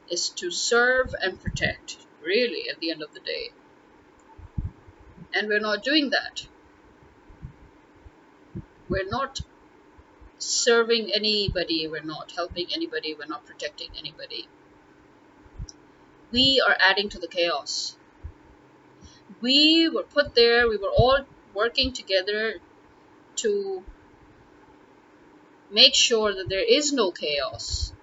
is 0.09 0.29
to 0.29 0.49
serve 0.49 1.13
and 1.21 1.41
protect, 1.41 1.97
really, 2.21 2.69
at 2.69 2.79
the 2.79 2.91
end 2.91 3.03
of 3.03 3.13
the 3.13 3.19
day. 3.19 3.51
And 5.33 5.47
we're 5.47 5.59
not 5.59 5.83
doing 5.83 6.11
that. 6.11 6.47
We're 8.87 9.09
not 9.09 9.41
serving 10.43 11.11
anybody, 11.13 11.87
we're 11.87 12.03
not 12.03 12.31
helping 12.35 12.67
anybody, 12.73 13.15
we're 13.17 13.25
not 13.25 13.45
protecting 13.45 13.89
anybody. 13.97 14.47
We 16.31 16.63
are 16.65 16.75
adding 16.79 17.09
to 17.09 17.19
the 17.19 17.27
chaos. 17.27 17.95
We 19.41 19.89
were 19.89 20.03
put 20.03 20.35
there, 20.35 20.67
we 20.67 20.77
were 20.77 20.89
all 20.89 21.25
working 21.53 21.93
together 21.93 22.55
to 23.37 23.83
make 25.71 25.95
sure 25.95 26.33
that 26.33 26.49
there 26.49 26.63
is 26.63 26.93
no 26.93 27.11
chaos, 27.11 27.93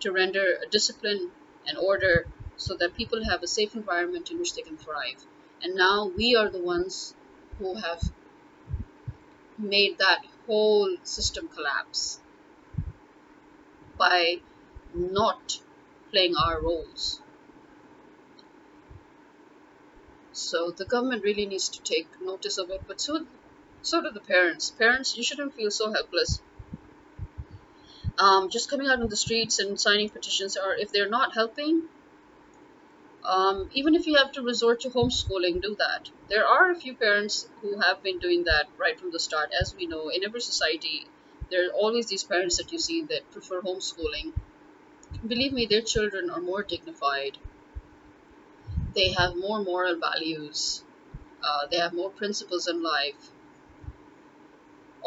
to 0.00 0.12
render 0.12 0.58
a 0.64 0.68
discipline 0.68 1.30
and 1.66 1.76
order 1.78 2.26
so 2.56 2.76
that 2.76 2.96
people 2.96 3.24
have 3.24 3.42
a 3.42 3.46
safe 3.46 3.74
environment 3.74 4.30
in 4.30 4.38
which 4.38 4.54
they 4.54 4.62
can 4.62 4.76
thrive. 4.76 5.24
And 5.62 5.74
now 5.74 6.10
we 6.16 6.36
are 6.36 6.48
the 6.48 6.62
ones 6.62 7.14
who 7.58 7.74
have 7.74 8.02
made 9.58 9.98
that 9.98 10.24
whole 10.48 10.96
system 11.04 11.48
collapse 11.48 12.20
by 13.98 14.40
not 14.94 15.60
playing 16.10 16.34
our 16.36 16.60
roles. 16.60 17.20
So 20.32 20.70
the 20.70 20.84
government 20.84 21.22
really 21.22 21.46
needs 21.46 21.68
to 21.68 21.82
take 21.82 22.08
notice 22.20 22.58
of 22.58 22.70
it, 22.70 22.82
but 22.86 23.00
so 23.00 23.26
so 23.82 24.00
do 24.00 24.10
the 24.10 24.20
parents. 24.20 24.70
Parents, 24.70 25.16
you 25.16 25.22
shouldn't 25.22 25.54
feel 25.54 25.70
so 25.70 25.92
helpless. 25.92 26.40
Um, 28.18 28.48
just 28.48 28.68
coming 28.70 28.88
out 28.88 29.00
on 29.00 29.08
the 29.08 29.16
streets 29.16 29.58
and 29.58 29.80
signing 29.80 30.08
petitions, 30.08 30.56
or 30.56 30.74
if 30.74 30.90
they're 30.90 31.08
not 31.08 31.34
helping, 31.34 31.82
um, 33.24 33.70
even 33.72 33.94
if 33.94 34.06
you 34.06 34.16
have 34.16 34.32
to 34.32 34.42
resort 34.42 34.80
to 34.80 34.90
homeschooling, 34.90 35.62
do 35.62 35.76
that. 35.76 36.10
There 36.28 36.46
are 36.46 36.70
a 36.70 36.74
few 36.74 36.94
parents 36.94 37.48
who 37.60 37.78
have 37.80 38.02
been 38.02 38.18
doing 38.18 38.44
that 38.44 38.68
right 38.76 38.98
from 38.98 39.12
the 39.12 39.20
start. 39.20 39.50
As 39.60 39.74
we 39.74 39.86
know, 39.86 40.08
in 40.08 40.24
every 40.24 40.40
society, 40.40 41.06
there 41.50 41.68
are 41.68 41.72
always 41.72 42.06
these 42.06 42.24
parents 42.24 42.56
that 42.58 42.72
you 42.72 42.78
see 42.78 43.02
that 43.02 43.30
prefer 43.30 43.60
homeschooling. 43.62 44.32
Believe 45.26 45.52
me, 45.52 45.66
their 45.66 45.82
children 45.82 46.30
are 46.30 46.40
more 46.40 46.62
dignified. 46.64 47.38
They 48.94 49.12
have 49.12 49.34
more 49.34 49.62
moral 49.64 49.96
values. 49.96 50.82
Uh, 51.42 51.66
they 51.68 51.78
have 51.78 51.92
more 51.94 52.10
principles 52.10 52.68
in 52.68 52.82
life. 52.82 53.30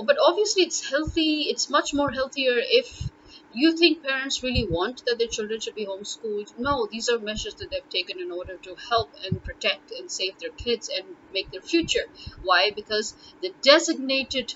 But 0.03 0.17
obviously, 0.19 0.63
it's 0.63 0.89
healthy. 0.89 1.43
It's 1.43 1.69
much 1.69 1.93
more 1.93 2.11
healthier 2.11 2.55
if 2.57 3.09
you 3.59 3.75
think 3.75 4.03
parents 4.03 4.43
really 4.43 4.65
want 4.65 5.03
that 5.05 5.17
their 5.19 5.27
children 5.27 5.59
should 5.59 5.75
be 5.75 5.85
homeschooled? 5.85 6.57
No, 6.57 6.85
these 6.85 7.09
are 7.09 7.19
measures 7.19 7.55
that 7.55 7.69
they've 7.69 7.89
taken 7.89 8.19
in 8.19 8.31
order 8.31 8.57
to 8.57 8.75
help 8.89 9.11
and 9.25 9.43
protect 9.43 9.91
and 9.91 10.11
save 10.11 10.37
their 10.39 10.51
kids 10.51 10.89
and 10.89 11.17
make 11.33 11.51
their 11.51 11.61
future. 11.61 12.05
Why? 12.43 12.71
Because 12.71 13.13
the 13.41 13.53
designated 13.61 14.55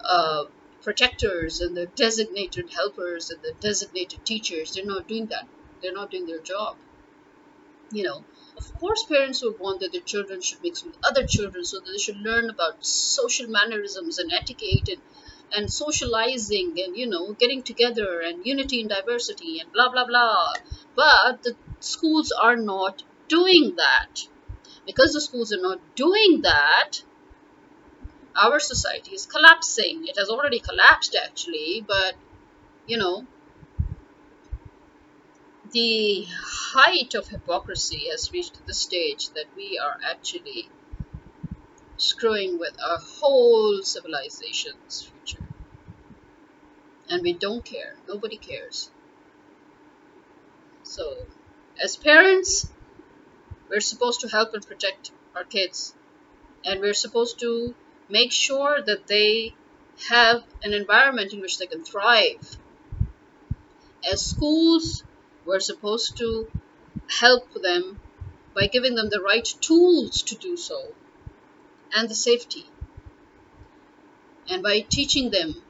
uh, 0.00 0.44
protectors 0.82 1.60
and 1.60 1.76
the 1.76 1.86
designated 1.86 2.70
helpers 2.70 3.30
and 3.30 3.40
the 3.42 3.54
designated 3.60 4.24
teachers, 4.24 4.74
they're 4.74 4.84
not 4.84 5.06
doing 5.08 5.26
that. 5.26 5.46
They're 5.82 5.92
not 5.92 6.10
doing 6.10 6.26
their 6.26 6.40
job. 6.40 6.76
You 7.92 8.04
know, 8.04 8.24
of 8.56 8.78
course, 8.78 9.04
parents 9.04 9.42
would 9.42 9.58
want 9.58 9.80
that 9.80 9.92
their 9.92 10.00
children 10.00 10.40
should 10.40 10.62
mix 10.62 10.84
with 10.84 10.96
other 11.04 11.26
children 11.26 11.64
so 11.64 11.80
that 11.80 11.90
they 11.90 11.98
should 11.98 12.18
learn 12.18 12.48
about 12.48 12.84
social 12.84 13.48
mannerisms 13.48 14.18
and 14.18 14.32
etiquette 14.32 14.88
and 14.88 15.02
and 15.52 15.72
socializing 15.72 16.74
and 16.84 16.96
you 16.96 17.06
know 17.06 17.32
getting 17.34 17.62
together 17.62 18.20
and 18.20 18.44
unity 18.46 18.80
and 18.80 18.90
diversity 18.90 19.58
and 19.60 19.72
blah 19.72 19.90
blah 19.90 20.06
blah. 20.06 20.52
But 20.96 21.42
the 21.42 21.56
schools 21.80 22.32
are 22.32 22.56
not 22.56 23.02
doing 23.28 23.74
that. 23.76 24.26
Because 24.86 25.12
the 25.12 25.20
schools 25.20 25.52
are 25.52 25.60
not 25.62 25.80
doing 25.96 26.42
that 26.42 27.02
our 28.36 28.58
society 28.58 29.14
is 29.14 29.26
collapsing. 29.26 30.06
It 30.06 30.16
has 30.18 30.28
already 30.28 30.58
collapsed 30.60 31.16
actually 31.16 31.84
but 31.86 32.14
you 32.86 32.98
know 32.98 33.26
the 35.72 36.26
height 36.28 37.14
of 37.14 37.28
hypocrisy 37.28 38.08
has 38.10 38.30
reached 38.30 38.66
the 38.66 38.74
stage 38.74 39.30
that 39.30 39.46
we 39.56 39.78
are 39.78 39.98
actually 40.04 40.68
screwing 41.96 42.58
with 42.58 42.76
our 42.82 42.98
whole 42.98 43.80
civilization's. 43.82 45.12
And 47.10 47.22
we 47.22 47.32
don't 47.32 47.64
care. 47.64 47.96
Nobody 48.08 48.36
cares. 48.36 48.90
So, 50.84 51.26
as 51.82 51.96
parents, 51.96 52.70
we're 53.68 53.80
supposed 53.80 54.20
to 54.20 54.28
help 54.28 54.54
and 54.54 54.66
protect 54.66 55.10
our 55.34 55.44
kids. 55.44 55.94
And 56.64 56.80
we're 56.80 56.94
supposed 56.94 57.40
to 57.40 57.74
make 58.08 58.32
sure 58.32 58.80
that 58.82 59.06
they 59.06 59.54
have 60.08 60.44
an 60.62 60.72
environment 60.72 61.32
in 61.32 61.40
which 61.40 61.58
they 61.58 61.66
can 61.66 61.84
thrive. 61.84 62.58
As 64.10 64.24
schools, 64.24 65.04
we're 65.44 65.60
supposed 65.60 66.16
to 66.18 66.50
help 67.08 67.52
them 67.54 68.00
by 68.54 68.66
giving 68.66 68.94
them 68.94 69.10
the 69.10 69.20
right 69.20 69.44
tools 69.60 70.22
to 70.22 70.34
do 70.36 70.56
so 70.56 70.94
and 71.94 72.08
the 72.08 72.14
safety. 72.14 72.66
And 74.48 74.62
by 74.62 74.80
teaching 74.80 75.30
them 75.30 75.62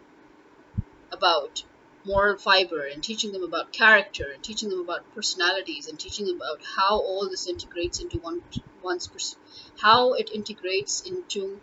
about 1.20 1.62
moral 2.06 2.38
fiber 2.38 2.87
and 2.87 3.04
teaching 3.04 3.30
them 3.33 3.42
about 3.42 3.72
character 3.72 4.26
and 4.33 4.42
teaching 4.42 4.70
them 4.70 4.80
about 4.80 5.14
personalities 5.14 5.87
and 5.87 6.00
teaching 6.00 6.24
them 6.26 6.37
about 6.37 6.61
how 6.76 6.98
all 6.98 7.28
this 7.28 7.46
integrates 7.46 8.00
into 8.00 8.18
one 8.18 8.40
one's 8.83 9.06
pers- 9.06 9.37
how 9.83 10.14
it 10.14 10.30
integrates 10.33 11.02
into 11.02 11.61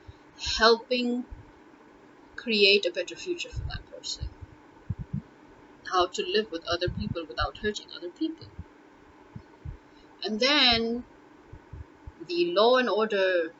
helping 0.60 1.26
create 2.36 2.86
a 2.86 2.92
better 2.92 3.16
future 3.16 3.50
for 3.50 3.66
that 3.72 3.84
person. 3.92 4.30
How 5.92 6.06
to 6.06 6.24
live 6.36 6.52
with 6.52 6.64
other 6.68 6.90
people 6.90 7.26
without 7.28 7.58
hurting 7.58 7.88
other 7.96 8.10
people. 8.10 8.48
And 10.24 10.40
then 10.40 11.04
the 12.28 12.54
law 12.54 12.78
and 12.78 12.90
order 12.90 13.52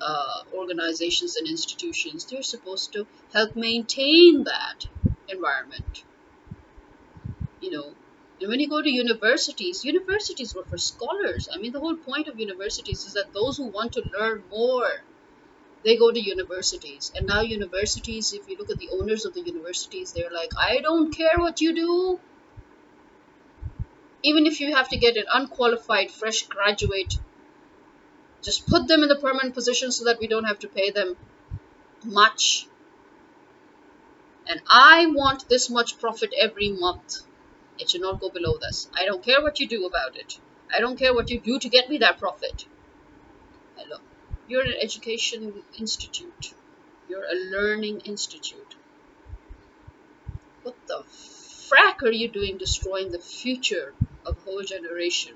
uh, 0.00 0.42
organizations 0.54 1.36
and 1.36 1.46
institutions, 1.46 2.24
they're 2.24 2.42
supposed 2.42 2.92
to 2.94 3.06
help 3.32 3.56
maintain 3.56 4.44
that 4.44 4.86
environment. 5.28 6.04
You 7.60 7.70
know, 7.70 7.94
and 8.40 8.48
when 8.48 8.60
you 8.60 8.68
go 8.68 8.80
to 8.80 8.90
universities, 8.90 9.84
universities 9.84 10.54
were 10.54 10.64
for 10.64 10.78
scholars. 10.78 11.48
I 11.52 11.58
mean, 11.58 11.72
the 11.72 11.80
whole 11.80 11.96
point 11.96 12.28
of 12.28 12.38
universities 12.38 13.04
is 13.04 13.14
that 13.14 13.32
those 13.32 13.56
who 13.56 13.66
want 13.66 13.92
to 13.94 14.08
learn 14.16 14.44
more, 14.50 15.02
they 15.84 15.96
go 15.96 16.10
to 16.12 16.20
universities. 16.20 17.10
And 17.16 17.26
now, 17.26 17.40
universities, 17.40 18.32
if 18.32 18.48
you 18.48 18.56
look 18.56 18.70
at 18.70 18.78
the 18.78 18.90
owners 18.92 19.24
of 19.24 19.34
the 19.34 19.40
universities, 19.40 20.12
they're 20.12 20.30
like, 20.30 20.52
I 20.56 20.80
don't 20.80 21.12
care 21.12 21.36
what 21.36 21.60
you 21.60 21.74
do. 21.74 22.20
Even 24.22 24.46
if 24.46 24.60
you 24.60 24.74
have 24.74 24.88
to 24.90 24.96
get 24.96 25.16
an 25.16 25.24
unqualified 25.32 26.10
fresh 26.10 26.46
graduate 26.46 27.18
just 28.42 28.66
put 28.66 28.86
them 28.86 29.02
in 29.02 29.08
the 29.08 29.16
permanent 29.16 29.54
position 29.54 29.90
so 29.90 30.04
that 30.04 30.20
we 30.20 30.26
don't 30.26 30.44
have 30.44 30.58
to 30.60 30.68
pay 30.68 30.90
them 30.90 31.16
much. 32.04 32.66
And 34.48 34.62
I 34.66 35.06
want 35.06 35.48
this 35.50 35.68
much 35.68 35.98
profit 36.00 36.32
every 36.32 36.70
month. 36.70 37.18
It 37.78 37.90
should 37.90 38.00
not 38.00 38.18
go 38.18 38.30
below 38.30 38.56
this. 38.58 38.88
I 38.96 39.04
don't 39.04 39.22
care 39.22 39.42
what 39.42 39.60
you 39.60 39.68
do 39.68 39.84
about 39.84 40.16
it. 40.16 40.38
I 40.74 40.80
don't 40.80 40.98
care 40.98 41.14
what 41.14 41.28
you 41.28 41.38
do 41.38 41.58
to 41.58 41.68
get 41.68 41.90
me 41.90 41.98
that 41.98 42.18
profit. 42.18 42.64
Hello. 43.76 43.98
You're 44.48 44.64
an 44.64 44.74
education 44.80 45.62
institute. 45.78 46.54
You're 47.10 47.24
a 47.24 47.50
learning 47.50 48.00
institute. 48.00 48.74
What 50.62 50.76
the 50.86 51.04
frack 51.10 52.02
are 52.02 52.10
you 52.10 52.28
doing 52.28 52.56
destroying 52.56 53.12
the 53.12 53.18
future 53.18 53.92
of 54.24 54.38
a 54.38 54.40
whole 54.40 54.62
generation? 54.62 55.34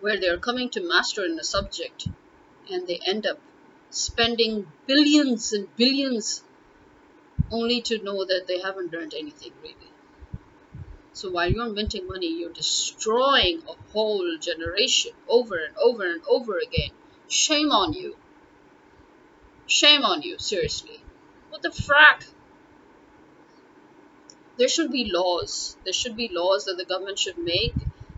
Where 0.00 0.18
they're 0.20 0.38
coming 0.38 0.70
to 0.70 0.80
master 0.80 1.24
in 1.24 1.38
a 1.40 1.44
subject 1.44 2.06
and 2.70 2.86
they 2.86 3.00
end 3.04 3.26
up 3.26 3.40
spending 3.90 4.66
billions 4.86 5.52
and 5.52 5.74
billions 5.76 6.42
only 7.50 7.80
to 7.82 8.02
know 8.02 8.24
that 8.24 8.46
they 8.46 8.60
haven't 8.60 8.92
learned 8.92 9.14
anything 9.14 9.52
really. 9.62 9.92
So 11.12 11.30
while 11.30 11.50
you're 11.50 11.70
minting 11.70 12.06
money, 12.06 12.26
you're 12.26 12.52
destroying 12.52 13.62
a 13.66 13.72
whole 13.92 14.36
generation 14.38 15.12
over 15.28 15.56
and 15.56 15.74
over 15.76 16.04
and 16.04 16.22
over 16.28 16.58
again. 16.58 16.90
Shame 17.28 17.70
on 17.70 17.94
you. 17.94 18.16
Shame 19.66 20.04
on 20.04 20.22
you, 20.22 20.38
seriously. 20.38 21.00
What 21.48 21.62
the 21.62 21.70
frack? 21.70 22.26
There 24.58 24.68
should 24.68 24.92
be 24.92 25.10
laws. 25.10 25.76
There 25.84 25.92
should 25.92 26.16
be 26.16 26.28
laws 26.28 26.64
that 26.66 26.76
the 26.76 26.84
government 26.84 27.18
should 27.18 27.38
make, 27.38 27.74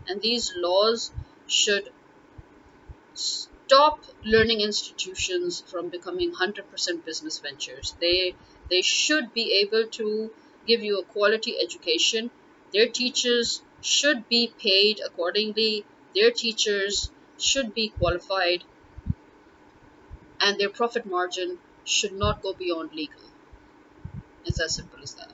and 0.07 0.21
these 0.21 0.53
laws 0.55 1.11
should 1.47 1.91
stop 3.13 4.03
learning 4.23 4.61
institutions 4.61 5.61
from 5.61 5.89
becoming 5.89 6.33
100% 6.33 7.05
business 7.05 7.39
ventures. 7.39 7.95
They 7.99 8.35
they 8.69 8.81
should 8.81 9.33
be 9.33 9.53
able 9.61 9.87
to 9.87 10.31
give 10.67 10.83
you 10.83 10.99
a 10.99 11.05
quality 11.05 11.55
education. 11.59 12.31
Their 12.73 12.89
teachers 12.89 13.61
should 13.81 14.27
be 14.29 14.53
paid 14.59 14.99
accordingly. 15.05 15.85
Their 16.15 16.31
teachers 16.31 17.11
should 17.37 17.73
be 17.73 17.89
qualified 17.89 18.63
and 20.41 20.59
their 20.59 20.69
profit 20.69 21.05
margin 21.05 21.59
should 21.83 22.13
not 22.13 22.41
go 22.41 22.53
beyond 22.53 22.93
legal. 22.93 23.21
It's 24.45 24.59
as 24.61 24.75
simple 24.75 24.99
as 25.01 25.13
that. 25.15 25.31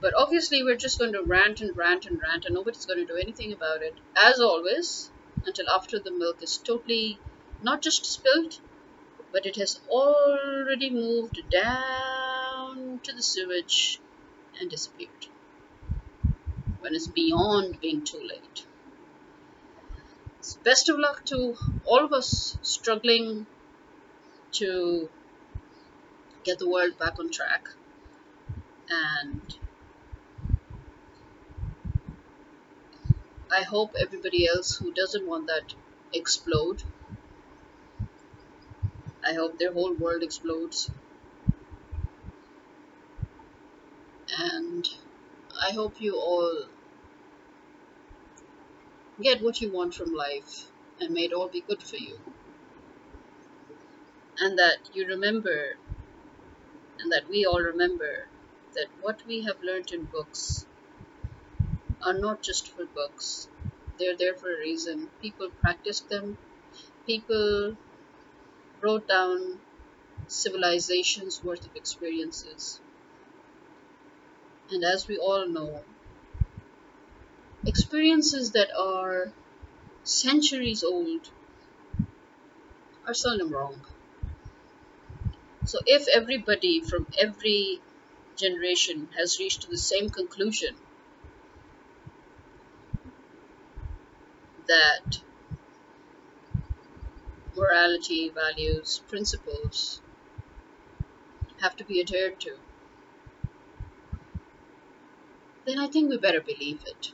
But 0.00 0.14
obviously, 0.14 0.62
we're 0.62 0.76
just 0.76 0.98
going 0.98 1.12
to 1.14 1.22
rant 1.22 1.60
and 1.60 1.76
rant 1.76 2.06
and 2.06 2.20
rant, 2.20 2.44
and 2.44 2.54
nobody's 2.54 2.86
going 2.86 3.00
to 3.00 3.12
do 3.12 3.18
anything 3.18 3.52
about 3.52 3.82
it, 3.82 3.94
as 4.16 4.38
always, 4.38 5.10
until 5.44 5.68
after 5.68 5.98
the 5.98 6.12
milk 6.12 6.42
is 6.42 6.58
totally 6.58 7.18
not 7.62 7.82
just 7.82 8.06
spilled, 8.06 8.60
but 9.32 9.46
it 9.46 9.56
has 9.56 9.80
already 9.88 10.90
moved 10.90 11.40
down 11.50 13.00
to 13.02 13.12
the 13.12 13.22
sewage 13.22 14.00
and 14.60 14.70
disappeared. 14.70 15.26
When 16.80 16.94
it's 16.94 17.06
beyond 17.06 17.80
being 17.80 18.04
too 18.04 18.20
late. 18.20 18.64
So 20.40 20.58
best 20.62 20.88
of 20.88 20.98
luck 20.98 21.24
to 21.26 21.56
all 21.84 22.04
of 22.04 22.12
us 22.12 22.56
struggling 22.62 23.46
to 24.52 25.08
get 26.44 26.58
the 26.58 26.68
world 26.68 26.98
back 26.98 27.18
on 27.18 27.30
track 27.30 27.68
and 28.88 29.58
I 33.50 33.62
hope 33.62 33.94
everybody 33.98 34.46
else 34.46 34.76
who 34.76 34.92
doesn't 34.92 35.26
want 35.26 35.46
that 35.46 35.74
explode. 36.12 36.82
I 39.28 39.34
hope 39.34 39.58
their 39.58 39.74
whole 39.74 39.92
world 39.92 40.22
explodes. 40.22 40.90
And 44.38 44.88
I 45.60 45.72
hope 45.72 46.00
you 46.00 46.16
all 46.16 46.64
get 49.20 49.42
what 49.42 49.60
you 49.60 49.70
want 49.70 49.94
from 49.94 50.14
life 50.14 50.70
and 50.98 51.12
may 51.12 51.24
it 51.24 51.34
all 51.34 51.48
be 51.48 51.60
good 51.60 51.82
for 51.82 51.96
you. 51.96 52.18
And 54.38 54.58
that 54.58 54.78
you 54.94 55.06
remember, 55.06 55.76
and 56.98 57.12
that 57.12 57.28
we 57.28 57.44
all 57.44 57.60
remember, 57.60 58.28
that 58.74 58.86
what 59.02 59.26
we 59.26 59.42
have 59.42 59.62
learned 59.62 59.92
in 59.92 60.04
books 60.06 60.64
are 62.02 62.14
not 62.18 62.40
just 62.42 62.68
for 62.68 62.86
books. 62.86 63.48
They're 63.98 64.16
there 64.16 64.34
for 64.34 64.54
a 64.54 64.58
reason. 64.58 65.10
People 65.20 65.50
practiced 65.50 66.08
them. 66.08 66.38
People 67.06 67.76
wrote 68.80 69.08
down 69.08 69.60
civilizations 70.28 71.42
worth 71.42 71.66
of 71.66 71.76
experiences. 71.76 72.80
And 74.70 74.84
as 74.84 75.08
we 75.08 75.16
all 75.18 75.48
know, 75.48 75.84
experiences 77.66 78.52
that 78.52 78.70
are 78.76 79.32
centuries 80.04 80.82
old 80.84 81.30
are 83.06 83.14
seldom 83.14 83.52
wrong. 83.52 83.84
So 85.64 85.80
if 85.86 86.08
everybody 86.08 86.80
from 86.80 87.06
every 87.18 87.80
generation 88.36 89.08
has 89.16 89.38
reached 89.38 89.62
to 89.62 89.68
the 89.70 89.78
same 89.78 90.10
conclusion 90.10 90.76
that 94.66 95.20
morality, 97.58 98.30
values, 98.30 99.00
principles 99.08 100.00
have 101.60 101.76
to 101.76 101.84
be 101.84 102.00
adhered 102.00 102.40
to, 102.40 102.56
then 105.66 105.78
I 105.78 105.86
think 105.86 106.10
we 106.10 106.18
better 106.18 106.40
believe 106.40 106.82
it. 106.84 107.12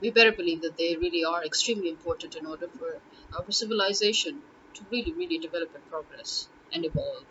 We 0.00 0.10
better 0.10 0.32
believe 0.32 0.62
that 0.62 0.76
they 0.76 0.96
really 0.96 1.24
are 1.24 1.44
extremely 1.44 1.88
important 1.90 2.34
in 2.34 2.46
order 2.46 2.68
for 2.68 3.00
our 3.36 3.50
civilization 3.52 4.42
to 4.74 4.86
really, 4.90 5.12
really 5.12 5.38
develop 5.38 5.74
and 5.74 5.86
progress 5.88 6.48
and 6.72 6.84
evolve. 6.84 7.26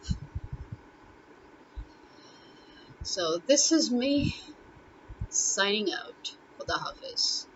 So, 3.02 3.40
this 3.40 3.72
is 3.72 3.90
me 3.90 4.36
signing 5.30 5.92
out 5.94 6.38
Khuda 6.60 6.80
Hafiz. 6.80 7.48